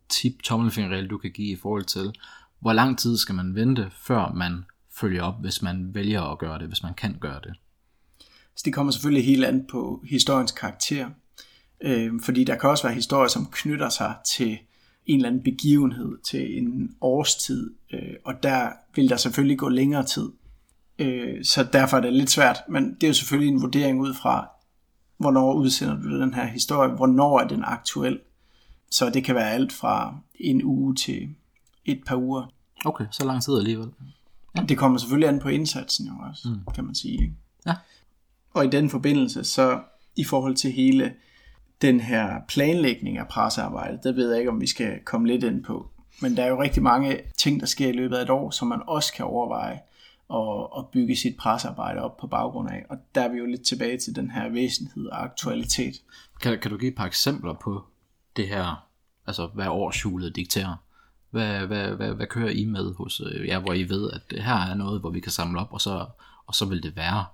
tip, 0.08 0.42
tommelfingerregel, 0.42 1.10
du 1.10 1.18
kan 1.18 1.30
give 1.30 1.48
i 1.48 1.56
forhold 1.56 1.84
til, 1.84 2.12
hvor 2.60 2.72
lang 2.72 2.98
tid 2.98 3.16
skal 3.16 3.34
man 3.34 3.54
vente, 3.54 3.90
før 4.00 4.32
man 4.32 4.64
følger 5.00 5.22
op, 5.22 5.40
hvis 5.40 5.62
man 5.62 5.94
vælger 5.94 6.22
at 6.22 6.38
gøre 6.38 6.58
det, 6.58 6.68
hvis 6.68 6.82
man 6.82 6.94
kan 6.94 7.16
gøre 7.20 7.40
det? 7.44 7.54
Så 8.56 8.62
det 8.64 8.74
kommer 8.74 8.92
selvfølgelig 8.92 9.24
helt 9.24 9.44
an 9.44 9.66
på 9.70 10.04
historiens 10.08 10.52
karakter. 10.52 11.10
Øh, 11.80 12.12
fordi 12.22 12.44
der 12.44 12.56
kan 12.56 12.70
også 12.70 12.82
være 12.82 12.94
historier, 12.94 13.28
som 13.28 13.46
knytter 13.52 13.88
sig 13.88 14.14
til 14.36 14.58
en 15.06 15.16
eller 15.16 15.28
anden 15.28 15.42
begivenhed, 15.42 16.18
til 16.22 16.58
en 16.58 16.96
årstid, 17.00 17.70
øh, 17.92 18.14
og 18.24 18.42
der 18.42 18.70
vil 18.94 19.08
der 19.08 19.16
selvfølgelig 19.16 19.58
gå 19.58 19.68
længere 19.68 20.04
tid. 20.04 20.28
Øh, 20.98 21.44
så 21.44 21.66
derfor 21.72 21.96
er 21.96 22.00
det 22.00 22.12
lidt 22.12 22.30
svært, 22.30 22.56
men 22.68 22.94
det 22.94 23.02
er 23.02 23.08
jo 23.08 23.14
selvfølgelig 23.14 23.52
en 23.52 23.62
vurdering 23.62 24.00
ud 24.00 24.14
fra, 24.14 24.48
hvornår 25.18 25.54
udsender 25.54 26.02
du 26.02 26.20
den 26.20 26.34
her 26.34 26.46
historie, 26.46 26.90
hvornår 26.90 27.40
er 27.40 27.48
den 27.48 27.64
aktuel. 27.64 28.20
Så 28.90 29.10
det 29.10 29.24
kan 29.24 29.34
være 29.34 29.50
alt 29.50 29.72
fra 29.72 30.16
en 30.34 30.64
uge 30.64 30.94
til 30.94 31.28
et 31.84 32.00
par 32.06 32.16
uger. 32.16 32.52
Okay, 32.84 33.04
så 33.10 33.24
lang 33.24 33.42
tid 33.42 33.58
alligevel. 33.58 33.88
Ja. 34.56 34.62
Det 34.62 34.78
kommer 34.78 34.98
selvfølgelig 34.98 35.28
an 35.28 35.40
på 35.40 35.48
indsatsen 35.48 36.06
jo 36.06 36.12
også, 36.30 36.48
mm. 36.48 36.72
kan 36.74 36.84
man 36.84 36.94
sige. 36.94 37.12
Ikke? 37.12 37.34
Ja. 37.66 37.74
Og 38.54 38.64
i 38.64 38.68
den 38.68 38.90
forbindelse, 38.90 39.44
så 39.44 39.80
i 40.16 40.24
forhold 40.24 40.54
til 40.54 40.72
hele 40.72 41.14
den 41.82 42.00
her 42.00 42.40
planlægning 42.48 43.18
af 43.18 43.28
pressearbejdet, 43.28 44.00
der 44.04 44.12
ved 44.12 44.30
jeg 44.30 44.38
ikke, 44.38 44.50
om 44.50 44.60
vi 44.60 44.66
skal 44.66 45.00
komme 45.04 45.26
lidt 45.26 45.44
ind 45.44 45.64
på. 45.64 45.90
Men 46.22 46.36
der 46.36 46.42
er 46.44 46.48
jo 46.48 46.62
rigtig 46.62 46.82
mange 46.82 47.20
ting, 47.36 47.60
der 47.60 47.66
sker 47.66 47.88
i 47.88 47.92
løbet 47.92 48.16
af 48.16 48.22
et 48.22 48.30
år, 48.30 48.50
som 48.50 48.68
man 48.68 48.80
også 48.86 49.12
kan 49.12 49.24
overveje 49.24 49.80
at, 50.34 50.78
at 50.78 50.88
bygge 50.92 51.16
sit 51.16 51.36
pressearbejde 51.36 52.00
op 52.00 52.16
på 52.16 52.26
baggrund 52.26 52.70
af. 52.70 52.84
Og 52.88 52.96
der 53.14 53.20
er 53.20 53.28
vi 53.28 53.38
jo 53.38 53.46
lidt 53.46 53.62
tilbage 53.62 53.98
til 53.98 54.16
den 54.16 54.30
her 54.30 54.48
væsenhed 54.48 55.06
og 55.06 55.24
aktualitet. 55.24 56.02
Kan, 56.40 56.58
kan 56.58 56.70
du 56.70 56.76
give 56.76 56.90
et 56.90 56.96
par 56.96 57.06
eksempler 57.06 57.54
på 57.54 57.84
det 58.38 58.48
her, 58.48 58.88
altså 59.26 59.46
hvad 59.46 59.66
årshjulet 59.68 60.36
dikterer? 60.36 60.76
Hvad, 61.30 61.66
hvad, 61.66 61.90
hvad, 61.90 62.14
hvad 62.14 62.26
kører 62.26 62.50
I 62.50 62.64
med 62.64 62.94
hos 62.94 63.20
øh, 63.20 63.48
jer, 63.48 63.58
hvor 63.58 63.72
I 63.72 63.88
ved, 63.88 64.10
at 64.10 64.20
det 64.30 64.44
her 64.44 64.54
er 64.54 64.74
noget, 64.74 65.00
hvor 65.00 65.10
vi 65.10 65.20
kan 65.20 65.32
samle 65.32 65.60
op, 65.60 65.72
og 65.72 65.80
så, 65.80 66.06
og 66.46 66.54
så 66.54 66.64
vil 66.64 66.82
det 66.82 66.96
være 66.96 67.24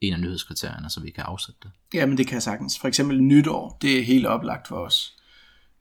en 0.00 0.12
af 0.12 0.20
nyhedskriterierne, 0.20 0.90
så 0.90 1.00
vi 1.00 1.10
kan 1.10 1.24
afsætte 1.24 1.60
det. 1.62 1.70
Ja, 1.94 2.06
men 2.06 2.18
det 2.18 2.26
kan 2.26 2.34
jeg 2.34 2.42
sagtens. 2.42 2.78
For 2.78 2.88
eksempel 2.88 3.22
nytår, 3.22 3.78
det 3.82 3.98
er 3.98 4.04
helt 4.04 4.26
oplagt 4.26 4.68
for 4.68 4.76
os. 4.76 5.16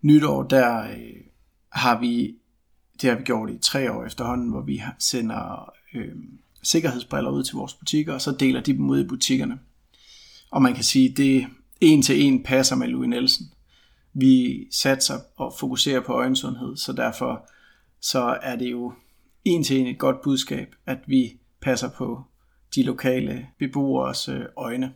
Nytår, 0.01 0.43
der 0.43 0.83
øh, 0.83 1.21
har 1.69 1.99
vi, 1.99 2.35
det 3.01 3.09
har 3.09 3.17
vi 3.17 3.23
gjort 3.23 3.49
i 3.49 3.57
tre 3.57 3.91
år 3.91 4.05
efterhånden, 4.05 4.49
hvor 4.49 4.61
vi 4.61 4.81
sender 4.99 5.73
øh, 5.93 6.15
sikkerhedsbriller 6.63 7.31
ud 7.31 7.43
til 7.43 7.55
vores 7.55 7.73
butikker, 7.73 8.13
og 8.13 8.21
så 8.21 8.31
deler 8.31 8.61
de 8.61 8.73
dem 8.73 8.89
ud 8.89 8.99
i 8.99 9.07
butikkerne. 9.07 9.59
Og 10.51 10.61
man 10.61 10.73
kan 10.73 10.83
sige, 10.83 11.09
det 11.09 11.47
en 11.81 12.01
til 12.01 12.21
en 12.21 12.43
passer 12.43 12.75
med 12.75 12.87
Louis 12.87 13.09
Nielsen. 13.09 13.51
Vi 14.13 14.67
satser 14.71 15.19
og 15.35 15.53
fokuserer 15.59 16.01
på 16.01 16.13
øjensundhed, 16.13 16.77
så 16.77 16.93
derfor 16.93 17.49
så 17.99 18.39
er 18.41 18.55
det 18.55 18.71
jo 18.71 18.93
en 19.45 19.63
til 19.63 19.79
en 19.79 19.87
et 19.87 19.99
godt 19.99 20.21
budskab, 20.21 20.75
at 20.85 20.99
vi 21.07 21.39
passer 21.61 21.89
på 21.89 22.23
de 22.75 22.83
lokale 22.83 23.47
beboeres 23.59 24.29
øh, 24.29 24.45
øjne. 24.57 24.93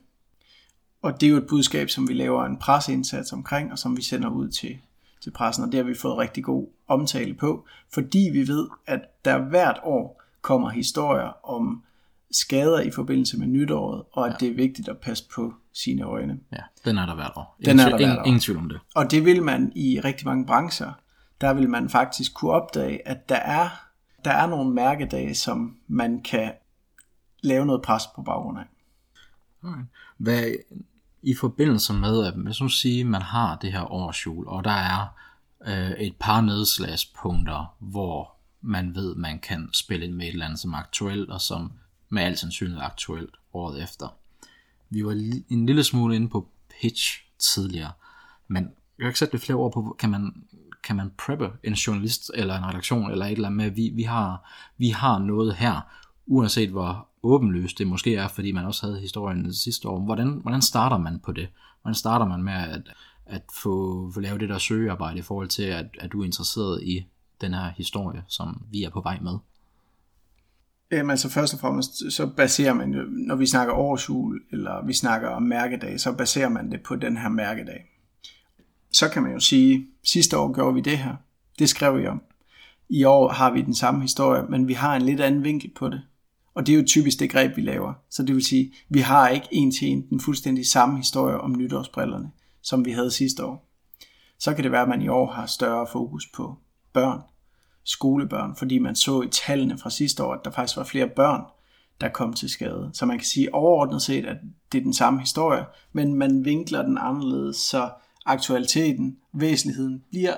Og 1.01 1.21
det 1.21 1.27
er 1.27 1.32
jo 1.32 1.38
et 1.38 1.47
budskab, 1.47 1.89
som 1.89 2.08
vi 2.08 2.13
laver 2.13 2.45
en 2.45 2.58
presseindsats 2.58 3.34
omkring, 3.34 3.71
og 3.71 3.80
som 3.80 3.97
vi 3.97 4.01
sender 4.01 4.30
ud 4.30 4.49
til, 4.49 4.77
til 5.23 5.32
pressen, 5.32 5.63
og 5.63 5.71
det 5.71 5.77
har 5.77 5.84
vi 5.84 5.95
fået 5.95 6.17
rigtig 6.17 6.43
god 6.43 6.67
omtale 6.88 7.34
på, 7.34 7.65
fordi 7.93 8.30
vi 8.34 8.47
ved, 8.47 8.67
at 8.86 9.01
der 9.25 9.38
hvert 9.38 9.80
år 9.84 10.21
kommer 10.41 10.69
historier 10.69 11.45
om 11.49 11.84
skader 12.31 12.81
i 12.81 12.91
forbindelse 12.91 13.37
med 13.37 13.47
nytåret, 13.47 14.03
og 14.11 14.27
at 14.27 14.31
ja. 14.31 14.37
det 14.45 14.51
er 14.51 14.55
vigtigt 14.55 14.87
at 14.87 14.97
passe 14.97 15.23
på 15.35 15.53
sine 15.73 16.03
øjne. 16.03 16.39
Ja, 16.51 16.63
den 16.85 16.97
er 16.97 17.05
der 17.05 17.15
hvert 17.15 17.31
år. 17.35 17.57
Den 17.65 17.79
er 17.79 17.89
der 17.89 17.97
ingen, 17.97 18.17
ingen 18.25 18.39
tvivl 18.39 18.57
om 18.59 18.69
det. 18.69 18.79
Og 18.95 19.11
det 19.11 19.25
vil 19.25 19.43
man 19.43 19.71
i 19.75 19.99
rigtig 19.99 20.27
mange 20.27 20.45
brancher, 20.45 20.91
der 21.41 21.53
vil 21.53 21.69
man 21.69 21.89
faktisk 21.89 22.33
kunne 22.33 22.51
opdage, 22.51 23.07
at 23.07 23.29
der 23.29 23.35
er, 23.35 23.69
der 24.25 24.31
er 24.31 24.47
nogle 24.47 24.73
mærkedage, 24.73 25.35
som 25.35 25.77
man 25.87 26.21
kan 26.21 26.51
lave 27.43 27.65
noget 27.65 27.81
pres 27.81 28.03
på 28.15 28.21
baggrund 28.21 28.59
af. 28.59 28.65
Okay. 29.63 29.81
Hvad, 30.17 30.43
I 31.21 31.35
forbindelse 31.35 31.93
med, 31.93 32.25
at 32.25 32.33
hvis 32.33 32.61
nu 32.61 32.69
siger, 32.69 33.05
man 33.05 33.21
har 33.21 33.55
det 33.55 33.71
her 33.71 33.91
årsjul, 33.91 34.47
og 34.47 34.63
der 34.63 34.71
er 34.71 35.17
øh, 35.67 35.91
et 35.91 36.15
par 36.19 36.41
nedslagspunkter, 36.41 37.75
hvor 37.79 38.31
man 38.61 38.95
ved, 38.95 39.15
man 39.15 39.39
kan 39.39 39.69
spille 39.73 40.05
ind 40.05 40.13
med 40.13 40.25
et 40.25 40.31
eller 40.31 40.45
andet, 40.45 40.59
som 40.59 40.73
aktuelt, 40.73 41.29
og 41.29 41.41
som 41.41 41.71
med 42.10 42.24
al 42.24 42.38
sandsynlighed 42.38 42.84
aktuelt 42.84 43.36
året 43.54 43.84
efter. 43.84 44.08
Vi 44.89 45.06
var 45.06 45.12
en 45.50 45.65
lille 45.65 45.84
smule 45.84 46.15
inde 46.15 46.30
på 46.30 46.48
pitch 46.82 47.24
tidligere, 47.39 47.91
men 48.48 48.63
jeg 48.98 49.06
har 49.06 49.10
ikke 49.10 49.20
sat 49.20 49.32
det 49.32 49.41
flere 49.41 49.58
ord 49.58 49.74
på, 49.74 49.96
kan 50.00 50.10
man, 50.10 50.43
kan 50.84 50.96
man 50.96 51.12
preppe 51.17 51.52
en 51.63 51.74
journalist 51.74 52.32
eller 52.34 52.58
en 52.58 52.65
redaktion 52.65 53.12
eller 53.12 53.26
et 53.26 53.32
eller 53.32 53.48
andet 53.48 53.58
med, 53.58 53.72
vi, 53.72 53.89
vi, 53.89 54.04
har, 54.04 54.50
vi 54.78 54.89
har 54.89 55.20
noget 55.20 55.56
her, 55.56 55.82
uanset 56.26 56.70
hvor 56.70 57.08
åbenløst 57.24 57.78
det 57.78 57.88
måske 57.88 58.15
er, 58.15 58.28
fordi 58.28 58.52
man 58.52 58.65
også 58.65 58.86
havde 58.86 59.00
historien 59.00 59.54
sidste 59.54 59.89
år. 59.89 60.00
Hvordan, 60.00 60.39
hvordan 60.41 60.62
starter 60.62 60.98
man 60.98 61.20
på 61.20 61.32
det? 61.32 61.48
Hvordan 61.82 61.96
starter 61.96 62.26
man 62.26 62.43
med 62.43 62.54
at, 62.54 62.82
at 63.26 63.41
få, 63.63 64.12
få 64.13 64.20
lavet 64.20 64.39
det 64.39 64.50
der 64.50 64.58
søgearbejde 64.58 65.20
i 65.20 65.22
forhold 65.22 65.48
til, 65.48 65.63
at, 65.63 65.86
at 66.00 66.12
du 66.12 66.22
er 66.22 66.26
interesseret 66.26 66.84
i 66.84 67.06
den 67.41 67.54
her 67.54 67.72
historie, 67.78 68.24
som 68.28 68.65
vi 68.72 68.84
er 68.84 68.89
på 68.89 69.02
vej 69.02 69.20
med? 69.20 69.38
Jamen 70.91 71.10
altså 71.10 71.30
først 71.30 71.54
og 71.54 71.60
fremmest, 71.60 72.12
så 72.12 72.28
baserer 72.28 72.73
man 72.73 72.93
jo, 72.93 73.02
når 73.10 73.36
vi 73.36 73.45
snakker 73.45 73.73
årsjul, 73.73 74.41
eller 74.52 74.86
vi 74.86 74.93
snakker 74.93 75.30
om 75.30 75.43
mærkedag, 75.43 76.00
så 76.00 76.12
baserer 76.12 76.50
man 76.50 76.71
det 76.71 76.84
på 76.84 76.95
den 76.95 77.17
her 77.17 77.30
mærkedag. 77.30 77.86
Så 78.91 79.10
kan 79.10 79.23
man 79.23 79.32
jo 79.32 79.39
sige, 79.39 79.88
sidste 80.04 80.38
år 80.38 80.54
gjorde 80.54 80.73
vi 80.73 80.82
det 80.82 80.97
her. 80.97 81.15
Det 81.60 81.69
skrev 81.69 81.97
vi 81.97 82.08
om. 82.08 82.21
I 82.89 83.04
år 83.04 83.30
har 83.30 83.52
vi 83.54 83.62
den 83.62 83.76
samme 83.76 84.02
historie, 84.02 84.43
men 84.50 84.67
vi 84.67 84.73
har 84.73 84.95
en 84.95 85.02
lidt 85.02 85.21
anden 85.21 85.43
vinkel 85.43 85.71
på 85.76 85.89
det. 85.89 86.02
Og 86.54 86.67
det 86.67 86.73
er 86.73 86.80
jo 86.80 86.86
typisk 86.86 87.19
det 87.19 87.30
greb, 87.30 87.58
vi 87.58 87.62
laver. 87.62 87.93
Så 88.10 88.23
det 88.23 88.36
vil 88.36 88.45
sige, 88.45 88.73
vi 88.89 89.00
har 89.00 89.28
ikke 89.28 89.47
en 89.52 89.71
til 89.71 89.88
en 89.88 90.10
den 90.10 90.19
fuldstændig 90.19 90.67
samme 90.67 90.97
historie 90.97 91.38
om 91.38 91.52
nytårsbrillerne, 91.52 92.32
som 92.62 92.86
vi 92.86 92.91
havde 92.91 93.12
sidste 93.12 93.45
år. 93.45 93.69
Så 94.39 94.54
kan 94.54 94.63
det 94.63 94.71
være, 94.71 94.82
at 94.82 94.89
man 94.89 95.02
i 95.02 95.08
år 95.08 95.32
har 95.32 95.45
større 95.45 95.88
fokus 95.91 96.28
på 96.36 96.58
børn, 96.93 97.21
skolebørn, 97.88 98.56
fordi 98.56 98.80
man 98.80 98.95
så 98.95 99.21
i 99.21 99.28
tallene 99.28 99.78
fra 99.78 99.89
sidste 99.89 100.23
år, 100.23 100.34
at 100.34 100.39
der 100.45 100.52
faktisk 100.52 100.78
var 100.78 100.84
flere 100.84 101.08
børn, 101.08 101.41
der 102.02 102.10
kom 102.10 102.34
til 102.34 102.50
skade. 102.50 102.89
Så 102.93 103.06
man 103.06 103.17
kan 103.17 103.26
sige 103.26 103.54
overordnet 103.54 104.02
set, 104.02 104.26
at 104.26 104.38
det 104.71 104.78
er 104.78 104.84
den 104.84 104.93
samme 104.93 105.19
historie, 105.19 105.65
men 105.93 106.13
man 106.13 106.45
vinkler 106.45 106.82
den 106.82 106.97
anderledes, 106.97 107.56
så 107.58 107.89
aktualiteten, 108.26 109.17
væsentligheden, 109.34 110.04
bliver, 110.10 110.34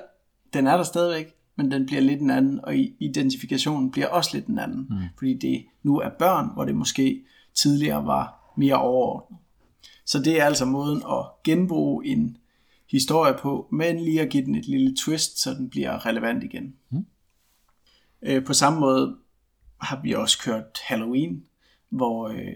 den 0.53 0.67
er 0.67 0.77
der 0.77 0.83
stadigvæk, 0.83 1.33
men 1.55 1.71
den 1.71 1.85
bliver 1.85 2.01
lidt 2.01 2.21
en 2.21 2.29
anden, 2.29 2.59
og 2.63 2.75
identifikationen 2.99 3.91
bliver 3.91 4.07
også 4.07 4.29
lidt 4.33 4.45
en 4.45 4.59
anden, 4.59 4.87
mm. 4.89 4.97
fordi 5.17 5.33
det 5.33 5.65
nu 5.83 5.99
er 5.99 6.09
børn, 6.19 6.49
hvor 6.53 6.65
det 6.65 6.75
måske 6.75 7.23
tidligere 7.55 8.05
var 8.05 8.53
mere 8.57 8.75
overordnet. 8.75 9.39
Så 10.05 10.19
det 10.19 10.41
er 10.41 10.45
altså 10.45 10.65
måden 10.65 11.03
at 11.11 11.25
genbruge 11.43 12.05
en 12.05 12.37
historie 12.91 13.33
på, 13.39 13.67
men 13.71 13.99
lige 13.99 14.21
at 14.21 14.29
give 14.29 14.45
den 14.45 14.55
et 14.55 14.67
lille 14.67 14.95
twist, 14.95 15.39
så 15.39 15.53
den 15.53 15.69
bliver 15.69 16.05
relevant 16.05 16.43
igen. 16.43 16.73
Mm. 16.89 17.05
Øh, 18.25 18.45
på 18.45 18.53
samme 18.53 18.79
måde 18.79 19.15
har 19.81 19.99
vi 20.03 20.13
også 20.13 20.39
kørt 20.39 20.63
Halloween, 20.87 21.43
hvor 21.91 22.27
øh, 22.27 22.55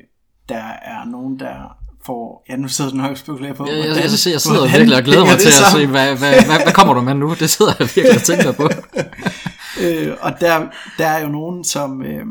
der 0.49 0.63
er 0.81 1.05
nogen, 1.05 1.39
der 1.39 1.77
får... 2.05 2.45
Ja, 2.49 2.55
nu 2.55 2.67
sidder 2.67 2.91
du 2.91 2.97
nok 2.97 3.11
og 3.11 3.17
spekulerer 3.17 3.53
på, 3.53 3.65
ja, 3.67 3.75
jeg, 3.75 3.85
jeg, 3.87 3.95
jeg, 3.95 4.03
jeg 4.31 4.41
sidder 4.41 4.77
virkelig 4.77 4.97
og 4.97 5.03
glæder 5.03 5.25
mig 5.25 5.39
til 5.39 5.47
at 5.47 5.71
se, 5.71 5.87
hvad, 5.87 6.17
hvad, 6.17 6.45
hvad, 6.45 6.63
hvad 6.63 6.73
kommer 6.73 6.93
du 6.93 7.01
med 7.01 7.13
nu? 7.13 7.33
Det 7.39 7.49
sidder 7.49 7.73
jeg 7.79 7.89
virkelig 7.95 8.15
og 8.15 8.23
tænker 8.23 8.51
på. 8.51 8.69
øh, 9.83 10.17
og 10.21 10.39
der, 10.39 10.67
der 10.97 11.07
er 11.07 11.21
jo 11.21 11.27
nogen, 11.27 11.63
som, 11.63 12.01
øh, 12.01 12.25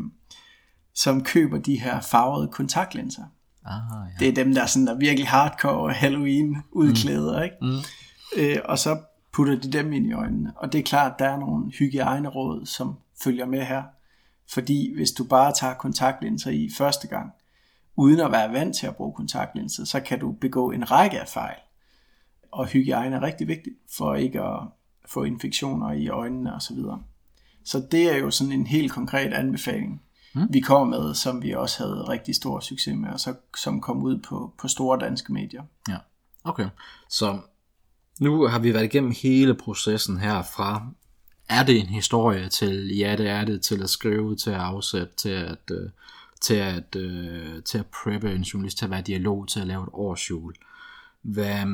som 0.95 1.23
køber 1.23 1.57
de 1.57 1.79
her 1.79 2.01
farvede 2.01 2.47
kontaktlinser. 2.47 3.23
Ah, 3.65 3.73
ja. 4.21 4.25
Det 4.25 4.27
er 4.27 4.43
dem, 4.43 4.53
der, 4.53 4.65
sådan, 4.65 4.87
der 4.87 4.95
virkelig 4.95 5.27
hardcore 5.27 5.93
Halloween 5.93 6.57
udklæder, 6.71 7.37
mm. 7.37 7.43
ikke? 7.43 7.55
Mm. 7.61 7.79
Øh, 8.37 8.57
og 8.65 8.79
så 8.79 8.97
putter 9.33 9.55
de 9.59 9.71
dem 9.71 9.93
ind 9.93 10.07
i 10.07 10.13
øjnene. 10.13 10.53
Og 10.55 10.73
det 10.73 10.79
er 10.79 10.83
klart, 10.83 11.19
der 11.19 11.25
er 11.25 11.39
nogle 11.39 11.71
hygiejneråd, 11.79 12.65
som 12.65 12.95
følger 13.23 13.45
med 13.45 13.65
her. 13.65 13.83
Fordi 14.49 14.93
hvis 14.95 15.11
du 15.11 15.23
bare 15.23 15.53
tager 15.53 15.73
kontaktlinser 15.73 16.51
i 16.51 16.69
første 16.77 17.07
gang, 17.07 17.31
uden 17.95 18.19
at 18.19 18.31
være 18.31 18.53
vant 18.53 18.75
til 18.75 18.87
at 18.87 18.95
bruge 18.95 19.13
kontaktlinser, 19.13 19.85
så 19.85 19.99
kan 19.99 20.19
du 20.19 20.31
begå 20.31 20.71
en 20.71 20.91
række 20.91 21.19
af 21.19 21.27
fejl. 21.27 21.57
Og 22.51 22.67
hygiejne 22.67 23.15
er 23.15 23.21
rigtig 23.21 23.47
vigtigt 23.47 23.75
for 23.97 24.15
ikke 24.15 24.41
at 24.41 24.59
få 25.05 25.23
infektioner 25.23 25.91
i 25.91 26.07
øjnene 26.07 26.53
osv. 26.53 26.75
Så, 26.75 26.97
så 27.65 27.87
det 27.91 28.13
er 28.13 28.17
jo 28.17 28.31
sådan 28.31 28.51
en 28.51 28.67
helt 28.67 28.91
konkret 28.91 29.33
anbefaling, 29.33 30.01
mm. 30.35 30.47
vi 30.49 30.59
kommer 30.59 30.99
med, 30.99 31.13
som 31.13 31.43
vi 31.43 31.51
også 31.51 31.83
havde 31.83 32.09
rigtig 32.09 32.35
stor 32.35 32.59
succes 32.59 32.95
med, 32.95 33.09
og 33.09 33.19
så, 33.19 33.33
som 33.57 33.81
kom 33.81 34.03
ud 34.03 34.17
på, 34.17 34.53
på 34.59 34.67
store 34.67 34.99
danske 34.99 35.33
medier. 35.33 35.63
Ja, 35.89 35.97
okay. 36.43 36.67
Så 37.09 37.39
nu 38.19 38.47
har 38.47 38.59
vi 38.59 38.73
været 38.73 38.83
igennem 38.83 39.13
hele 39.23 39.55
processen 39.55 40.17
her 40.17 40.41
fra, 40.41 40.87
er 41.53 41.63
det 41.63 41.79
en 41.79 41.85
historie 41.85 42.49
til, 42.49 42.97
ja 42.97 43.15
det 43.17 43.29
er 43.29 43.45
det, 43.45 43.61
til 43.61 43.83
at 43.83 43.89
skrive, 43.89 44.35
til 44.35 44.49
at 44.49 44.59
afsætte, 44.59 45.15
til 45.15 45.29
at, 45.29 45.71
øh, 45.71 45.89
til 46.41 46.55
at, 46.55 46.95
øh, 46.95 47.63
til 47.63 47.77
at 47.77 47.85
preppe 47.85 48.35
en 48.35 48.41
journalist, 48.41 48.77
til 48.77 48.85
at 48.85 48.91
være 48.91 49.01
dialog, 49.01 49.47
til 49.47 49.59
at 49.59 49.67
lave 49.67 49.83
et 49.83 49.89
årsjul. 49.93 50.53
Hvad, 51.21 51.65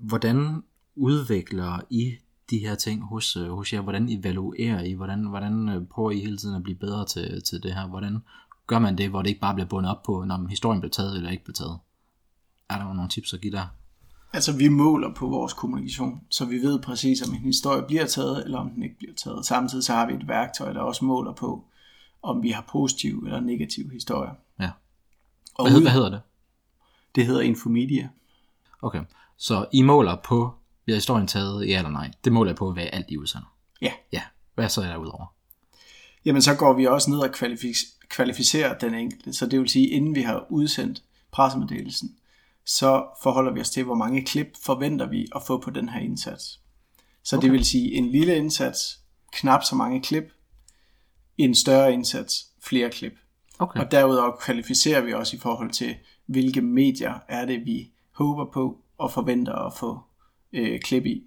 hvordan 0.00 0.62
udvikler 0.96 1.80
I 1.90 2.14
de 2.50 2.58
her 2.58 2.74
ting 2.74 3.02
hos, 3.02 3.36
øh, 3.36 3.48
hos 3.48 3.72
jer? 3.72 3.80
Hvordan 3.80 4.08
evaluerer 4.08 4.82
I? 4.82 4.92
Hvordan, 4.92 5.24
hvordan 5.24 5.68
øh, 5.68 5.86
prøver 5.86 6.10
I 6.10 6.20
hele 6.20 6.36
tiden 6.36 6.56
at 6.56 6.62
blive 6.62 6.78
bedre 6.78 7.06
til, 7.06 7.42
til 7.42 7.62
det 7.62 7.74
her? 7.74 7.86
Hvordan 7.86 8.18
gør 8.66 8.78
man 8.78 8.98
det, 8.98 9.10
hvor 9.10 9.22
det 9.22 9.28
ikke 9.28 9.40
bare 9.40 9.54
bliver 9.54 9.68
bundet 9.68 9.90
op 9.90 10.02
på, 10.02 10.24
når 10.24 10.48
historien 10.48 10.80
bliver 10.80 10.92
taget 10.92 11.16
eller 11.16 11.30
ikke 11.30 11.44
bliver 11.44 11.54
taget? 11.54 11.78
Er 12.68 12.78
der 12.78 12.94
nogle 12.94 13.10
tips 13.10 13.32
at 13.32 13.40
give 13.40 13.52
der? 13.52 13.66
Altså 14.32 14.56
vi 14.56 14.68
måler 14.68 15.14
på 15.14 15.26
vores 15.26 15.52
kommunikation, 15.52 16.20
så 16.28 16.44
vi 16.44 16.58
ved 16.58 16.78
præcis, 16.78 17.22
om 17.22 17.34
en 17.34 17.40
historie 17.40 17.82
bliver 17.86 18.06
taget, 18.06 18.44
eller 18.44 18.58
om 18.58 18.70
den 18.70 18.82
ikke 18.82 18.98
bliver 18.98 19.14
taget. 19.14 19.46
Samtidig 19.46 19.84
så 19.84 19.92
har 19.92 20.06
vi 20.06 20.14
et 20.14 20.28
værktøj, 20.28 20.72
der 20.72 20.80
også 20.80 21.04
måler 21.04 21.32
på, 21.32 21.64
om 22.22 22.42
vi 22.42 22.50
har 22.50 22.64
positive 22.72 23.26
eller 23.26 23.40
negative 23.40 23.92
historier. 23.92 24.32
Ja. 24.60 24.70
Hvad, 25.62 25.76
ud, 25.76 25.82
hvad 25.82 25.92
hedder 25.92 26.10
det? 26.10 26.20
Det 27.14 27.26
hedder 27.26 27.40
Infomedia. 27.40 28.08
Okay, 28.82 29.00
så 29.36 29.66
I 29.72 29.82
måler 29.82 30.16
på, 30.24 30.54
bliver 30.84 30.96
historien 30.96 31.26
taget, 31.26 31.68
ja 31.68 31.78
eller 31.78 31.90
nej? 31.90 32.10
Det 32.24 32.32
måler 32.32 32.50
jeg 32.50 32.56
på, 32.56 32.72
hvad 32.72 32.86
alt 32.92 33.06
I 33.08 33.18
udsender? 33.18 33.56
Ja. 33.82 33.92
Ja, 34.12 34.22
hvad 34.54 34.68
så 34.68 34.82
er 34.82 34.86
der 34.86 34.96
udover? 34.96 35.26
Jamen 36.24 36.42
så 36.42 36.54
går 36.54 36.72
vi 36.72 36.86
også 36.86 37.10
ned 37.10 37.18
og 37.18 37.30
kvalificerer 38.08 38.78
den 38.78 38.94
enkelte, 38.94 39.32
så 39.32 39.46
det 39.46 39.60
vil 39.60 39.68
sige, 39.68 39.88
inden 39.88 40.14
vi 40.14 40.22
har 40.22 40.46
udsendt 40.50 41.02
pressemeddelelsen, 41.30 42.16
så 42.70 43.06
forholder 43.22 43.52
vi 43.52 43.60
os 43.60 43.70
til, 43.70 43.84
hvor 43.84 43.94
mange 43.94 44.24
klip 44.24 44.46
forventer 44.64 45.06
vi 45.06 45.26
at 45.36 45.42
få 45.42 45.58
på 45.58 45.70
den 45.70 45.88
her 45.88 46.00
indsats. 46.00 46.60
Så 47.22 47.36
okay. 47.36 47.44
det 47.44 47.52
vil 47.52 47.64
sige 47.64 47.94
en 47.94 48.08
lille 48.08 48.36
indsats, 48.36 49.00
knap 49.32 49.64
så 49.64 49.76
mange 49.76 50.02
klip, 50.02 50.24
en 51.38 51.54
større 51.54 51.92
indsats, 51.92 52.46
flere 52.62 52.90
klip. 52.90 53.12
Okay. 53.58 53.80
Og 53.80 53.90
derudover 53.90 54.36
kvalificerer 54.36 55.00
vi 55.00 55.12
også 55.12 55.36
i 55.36 55.38
forhold 55.38 55.70
til, 55.70 55.96
hvilke 56.26 56.60
medier 56.60 57.14
er 57.28 57.44
det, 57.44 57.66
vi 57.66 57.92
håber 58.10 58.44
på 58.52 58.80
og 58.98 59.12
forventer 59.12 59.54
at 59.54 59.74
få 59.74 60.00
øh, 60.52 60.80
klip 60.80 61.06
i. 61.06 61.22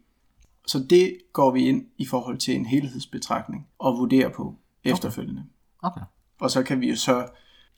Så 0.68 0.86
det 0.90 1.18
går 1.34 1.52
vi 1.52 1.68
ind 1.68 1.86
i 1.98 2.06
forhold 2.06 2.38
til 2.38 2.56
en 2.56 2.66
helhedsbetragtning 2.66 3.68
og 3.80 3.98
vurderer 3.98 4.30
på 4.30 4.56
efterfølgende. 4.84 5.44
Okay. 5.82 6.02
Okay. 6.02 6.06
Og 6.40 6.52
så 6.52 6.64
kan 6.64 6.82
vi 6.82 6.90
jo 6.90 6.96
så 6.96 7.28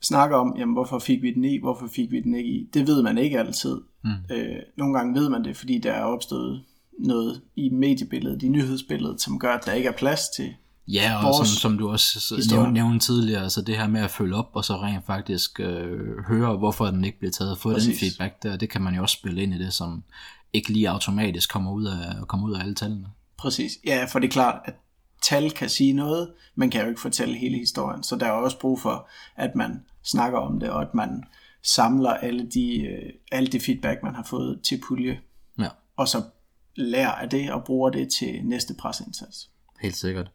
snakker 0.02 0.36
om, 0.36 0.54
jamen, 0.58 0.72
hvorfor 0.72 0.98
fik 0.98 1.22
vi 1.22 1.34
den 1.34 1.44
i, 1.44 1.58
hvorfor 1.60 1.86
fik 1.86 2.10
vi 2.10 2.20
den 2.20 2.34
ikke 2.34 2.50
i. 2.50 2.68
Det 2.74 2.86
ved 2.86 3.02
man 3.02 3.18
ikke 3.18 3.38
altid. 3.38 3.80
Mm. 4.04 4.10
Øh, 4.30 4.56
nogle 4.76 4.98
gange 4.98 5.20
ved 5.20 5.28
man 5.28 5.44
det, 5.44 5.56
fordi 5.56 5.78
der 5.78 5.92
er 5.92 6.04
opstået 6.04 6.62
noget 6.98 7.40
i 7.56 7.68
mediebilledet, 7.68 8.42
i 8.42 8.48
nyhedsbilledet, 8.48 9.20
som 9.20 9.38
gør, 9.38 9.52
at 9.52 9.66
der 9.66 9.72
ikke 9.72 9.88
er 9.88 9.96
plads 9.96 10.28
til 10.36 10.54
Ja, 10.88 11.26
og 11.26 11.34
som, 11.34 11.46
som 11.46 11.78
du 11.78 11.88
også 11.90 12.44
nævnte, 12.50 12.72
nævnte 12.72 13.06
tidligere, 13.06 13.42
altså 13.42 13.62
det 13.62 13.76
her 13.76 13.88
med 13.88 14.00
at 14.00 14.10
følge 14.10 14.34
op, 14.34 14.50
og 14.52 14.64
så 14.64 14.76
rent 14.76 15.06
faktisk 15.06 15.60
øh, 15.60 16.24
høre, 16.28 16.56
hvorfor 16.56 16.86
den 16.86 17.04
ikke 17.04 17.18
bliver 17.18 17.32
taget, 17.32 17.58
få 17.58 17.72
den 17.72 17.94
feedback 18.00 18.42
der, 18.42 18.56
det 18.56 18.70
kan 18.70 18.82
man 18.82 18.94
jo 18.94 19.02
også 19.02 19.16
spille 19.18 19.42
ind 19.42 19.54
i 19.54 19.58
det, 19.58 19.72
som 19.72 20.04
ikke 20.52 20.72
lige 20.72 20.90
automatisk 20.90 21.50
kommer 21.50 21.72
ud 21.72 21.84
af, 21.84 22.28
kommer 22.28 22.48
ud 22.48 22.54
af 22.54 22.60
alle 22.60 22.74
tallene. 22.74 23.06
Præcis, 23.38 23.72
ja, 23.86 24.04
for 24.04 24.18
det 24.18 24.26
er 24.26 24.32
klart, 24.32 24.60
at 24.64 24.74
tal 25.22 25.50
kan 25.50 25.68
sige 25.68 25.92
noget, 25.92 26.32
man 26.54 26.70
kan 26.70 26.82
jo 26.82 26.88
ikke 26.88 27.00
fortælle 27.00 27.38
hele 27.38 27.58
historien. 27.58 28.02
Så 28.02 28.16
der 28.16 28.26
er 28.26 28.30
også 28.30 28.58
brug 28.58 28.80
for, 28.80 29.08
at 29.36 29.54
man 29.54 29.84
snakker 30.02 30.38
om 30.38 30.60
det, 30.60 30.70
og 30.70 30.82
at 30.82 30.94
man 30.94 31.24
samler 31.62 32.10
alle 32.10 32.46
de, 32.46 32.82
øh, 32.82 33.12
alle 33.32 33.48
de 33.48 33.60
feedback, 33.60 34.02
man 34.02 34.14
har 34.14 34.22
fået 34.22 34.60
til 34.62 34.80
pulje. 34.88 35.20
Ja. 35.58 35.68
Og 35.96 36.08
så 36.08 36.22
lærer 36.76 37.12
af 37.12 37.30
det 37.30 37.52
og 37.52 37.64
bruger 37.64 37.90
det 37.90 38.08
til 38.18 38.40
næste 38.44 38.74
presindsats. 38.74 39.50
Helt 39.80 39.96
sikkert. 39.96 40.30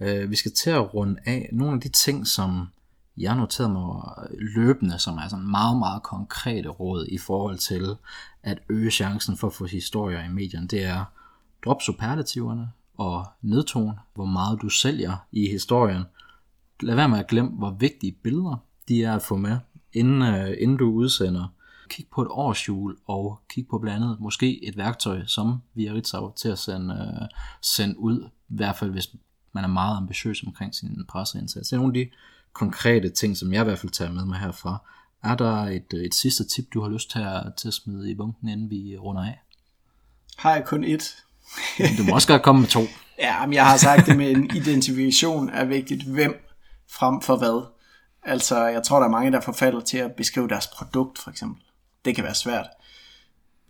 Uh, 0.00 0.30
vi 0.30 0.36
skal 0.36 0.52
til 0.52 0.70
at 0.70 0.94
runde 0.94 1.20
af 1.26 1.48
nogle 1.52 1.74
af 1.74 1.80
de 1.80 1.88
ting, 1.88 2.26
som 2.26 2.66
jeg 3.16 3.36
noterede 3.36 3.72
mig 3.72 4.02
løbende, 4.32 4.98
som 4.98 5.16
er 5.16 5.28
sådan 5.28 5.50
meget, 5.50 5.78
meget 5.78 6.02
konkrete 6.02 6.68
råd 6.68 7.06
i 7.06 7.18
forhold 7.18 7.58
til 7.58 7.96
at 8.42 8.58
øge 8.68 8.90
chancen 8.90 9.36
for 9.36 9.46
at 9.46 9.52
få 9.52 9.66
historier 9.66 10.24
i 10.24 10.28
medierne. 10.28 10.68
Det 10.68 10.84
er 10.84 11.04
drop 11.64 11.82
superlativerne, 11.82 12.68
og 13.02 13.26
nedtone, 13.42 13.98
hvor 14.14 14.24
meget 14.24 14.62
du 14.62 14.68
sælger 14.68 15.16
i 15.32 15.50
historien. 15.50 16.02
Lad 16.80 16.94
være 16.94 17.08
med 17.08 17.18
at 17.18 17.26
glemme, 17.26 17.50
hvor 17.50 17.70
vigtige 17.70 18.12
billeder 18.12 18.56
de 18.88 19.04
er 19.04 19.14
at 19.14 19.22
få 19.22 19.36
med, 19.36 19.58
inden, 19.92 20.22
øh, 20.22 20.56
inden 20.58 20.76
du 20.76 20.90
udsender. 20.90 21.48
Kig 21.88 22.06
på 22.14 22.22
et 22.22 22.28
årsjul, 22.30 22.96
og 23.06 23.40
kig 23.48 23.66
på 23.70 23.78
blandt 23.78 24.04
andet 24.04 24.20
måske 24.20 24.64
et 24.64 24.76
værktøj, 24.76 25.26
som 25.26 25.62
via 25.74 25.92
Ritzau 25.92 26.32
til 26.36 26.48
at 26.48 26.58
sende, 26.58 27.18
øh, 27.22 27.28
sende 27.62 27.98
ud, 27.98 28.28
i 28.48 28.56
hvert 28.56 28.76
fald 28.76 28.90
hvis 28.90 29.08
man 29.52 29.64
er 29.64 29.68
meget 29.68 29.96
ambitiøs 29.96 30.42
omkring 30.42 30.74
sin 30.74 31.04
presseindsats. 31.08 31.68
Det 31.68 31.76
er 31.76 31.80
nogle 31.80 32.00
af 32.00 32.06
de 32.06 32.10
konkrete 32.52 33.08
ting, 33.10 33.36
som 33.36 33.52
jeg 33.52 33.60
i 33.60 33.64
hvert 33.64 33.78
fald 33.78 33.92
tager 33.92 34.12
med 34.12 34.24
mig 34.24 34.38
herfra. 34.38 34.78
Er 35.22 35.34
der 35.34 35.54
et, 35.54 35.94
øh, 35.94 36.04
et 36.04 36.14
sidste 36.14 36.44
tip, 36.44 36.64
du 36.74 36.82
har 36.82 36.88
lyst 36.88 37.10
til 37.10 37.18
at, 37.18 37.54
til 37.56 37.68
at 37.68 37.74
smide 37.74 38.10
i 38.10 38.14
bunken, 38.14 38.48
inden 38.48 38.70
vi 38.70 38.96
runder 38.96 39.22
af? 39.22 39.42
Har 40.38 40.54
jeg 40.54 40.64
kun 40.64 40.84
et, 40.84 41.24
du 41.98 42.02
må 42.02 42.14
også 42.14 42.28
godt 42.28 42.42
komme 42.42 42.60
med 42.60 42.68
to. 42.68 42.80
ja, 43.18 43.46
men 43.46 43.54
jeg 43.54 43.66
har 43.66 43.76
sagt 43.76 44.06
det 44.06 44.16
med 44.16 44.30
en 44.30 44.50
identifikation 44.56 45.50
er 45.50 45.64
vigtigt. 45.64 46.02
Hvem 46.02 46.48
frem 46.90 47.20
for 47.20 47.36
hvad? 47.36 47.66
Altså, 48.22 48.66
jeg 48.66 48.82
tror, 48.82 48.98
der 48.98 49.06
er 49.06 49.10
mange, 49.10 49.32
der 49.32 49.40
forfalder 49.40 49.80
til 49.80 49.98
at 49.98 50.12
beskrive 50.12 50.48
deres 50.48 50.66
produkt, 50.66 51.18
for 51.18 51.30
eksempel. 51.30 51.62
Det 52.04 52.14
kan 52.14 52.24
være 52.24 52.34
svært. 52.34 52.66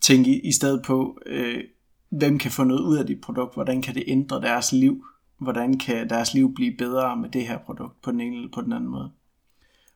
Tænk 0.01 0.27
i, 0.27 0.41
i 0.41 0.53
stedet 0.53 0.83
på, 0.83 1.19
øh, 1.27 1.65
hvem 2.11 2.39
kan 2.39 2.51
få 2.51 2.65
noget 2.65 2.81
ud 2.81 2.97
af 2.97 3.07
dit 3.07 3.21
produkt? 3.21 3.55
Hvordan 3.55 3.83
kan 3.83 3.95
det 3.95 4.05
ændre 4.07 4.41
deres 4.41 4.73
liv? 4.73 5.05
Hvordan 5.39 5.79
kan 5.79 6.11
deres 6.11 6.35
liv 6.35 6.55
blive 6.55 6.77
bedre 6.79 7.17
med 7.17 7.31
det 7.31 7.47
her 7.47 7.59
produkt 7.59 8.03
på 8.03 8.11
den 8.11 8.21
ene 8.21 8.37
eller 8.37 8.49
på 8.55 8.61
den 8.61 8.73
anden 8.73 8.91
måde? 8.91 9.11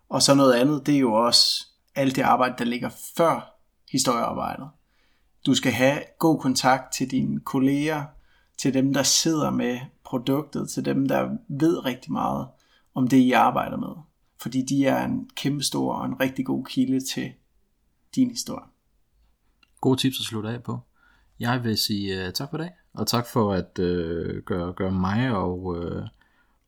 Og 0.09 0.22
så 0.22 0.35
noget 0.35 0.53
andet, 0.53 0.87
det 0.87 0.94
er 0.94 0.99
jo 0.99 1.12
også 1.12 1.66
alt 1.94 2.16
det 2.16 2.22
arbejde, 2.22 2.55
der 2.59 2.64
ligger 2.64 2.90
før 3.16 3.55
historiearbejdet. 3.92 4.68
Du 5.47 5.55
skal 5.55 5.73
have 5.73 6.03
god 6.19 6.41
kontakt 6.41 6.93
til 6.93 7.11
dine 7.11 7.41
kolleger, 7.41 8.05
til 8.59 8.75
dem, 8.75 8.95
der 8.95 9.03
sidder 9.03 9.51
med 9.51 9.79
produktet, 10.05 10.71
til 10.71 10.85
dem, 10.85 11.09
der 11.09 11.37
ved 11.49 11.85
rigtig 11.85 12.13
meget 12.13 12.49
om 12.95 13.09
det, 13.09 13.17
I 13.17 13.33
arbejder 13.33 13.77
med. 13.77 14.03
Fordi 14.41 14.63
de 14.63 14.87
er 14.87 15.05
en 15.05 15.31
kæmpe 15.37 15.65
stor 15.65 15.95
og 15.95 16.07
en 16.07 16.21
rigtig 16.21 16.47
god 16.47 16.65
kilde 16.65 17.01
til 17.01 17.33
din 18.15 18.31
historie. 18.31 18.65
Gode 19.81 20.01
tips 20.01 20.21
at 20.21 20.25
slutte 20.25 20.49
af 20.49 20.63
på. 20.63 20.79
Jeg 21.41 21.65
vil 21.65 21.77
sige 21.77 22.27
uh, 22.27 22.33
tak 22.33 22.51
for 22.51 22.59
i 22.59 22.61
dag, 22.61 22.71
og 22.95 23.07
tak 23.07 23.27
for 23.27 23.53
at 23.53 23.79
uh, 23.79 24.43
gøre, 24.45 24.73
gøre 24.73 24.93
mig 24.93 25.31
og, 25.31 25.65
uh, 25.65 26.03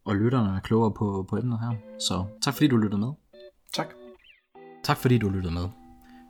og 0.04 0.16
lytterne 0.16 0.60
klogere 0.64 0.92
på, 0.92 1.26
på 1.28 1.36
emnet 1.36 1.58
her. 1.60 1.74
Så 2.00 2.24
tak 2.42 2.54
fordi 2.54 2.68
du 2.68 2.76
lyttede 2.76 3.00
med. 3.00 3.12
Tak. 3.72 3.88
Tak 4.84 4.96
fordi 4.96 5.18
du 5.18 5.28
lyttede 5.28 5.54
med. 5.54 5.87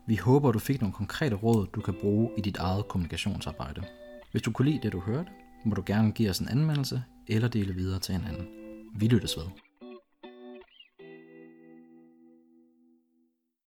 Vi 0.09 0.17
håber, 0.17 0.53
du 0.53 0.59
fik 0.59 0.81
nogle 0.81 0.93
konkrete 0.93 1.37
råd, 1.37 1.67
du 1.75 1.81
kan 1.81 1.95
bruge 2.01 2.31
i 2.39 2.41
dit 2.41 2.57
eget 2.57 2.89
kommunikationsarbejde. 2.89 3.83
Hvis 4.31 4.43
du 4.43 4.53
kunne 4.53 4.71
lide 4.71 4.83
det, 4.83 4.93
du 4.93 5.01
hørte, 5.01 5.31
må 5.65 5.75
du 5.75 5.83
gerne 5.87 6.13
give 6.13 6.31
os 6.31 6.39
en 6.39 6.49
anmeldelse 6.49 7.03
eller 7.27 7.49
dele 7.49 7.75
videre 7.75 7.99
til 7.99 8.15
en 8.15 8.25
anden. 8.25 8.47
Vi 8.95 9.09
lyttes 9.09 9.37
ved. 9.37 9.68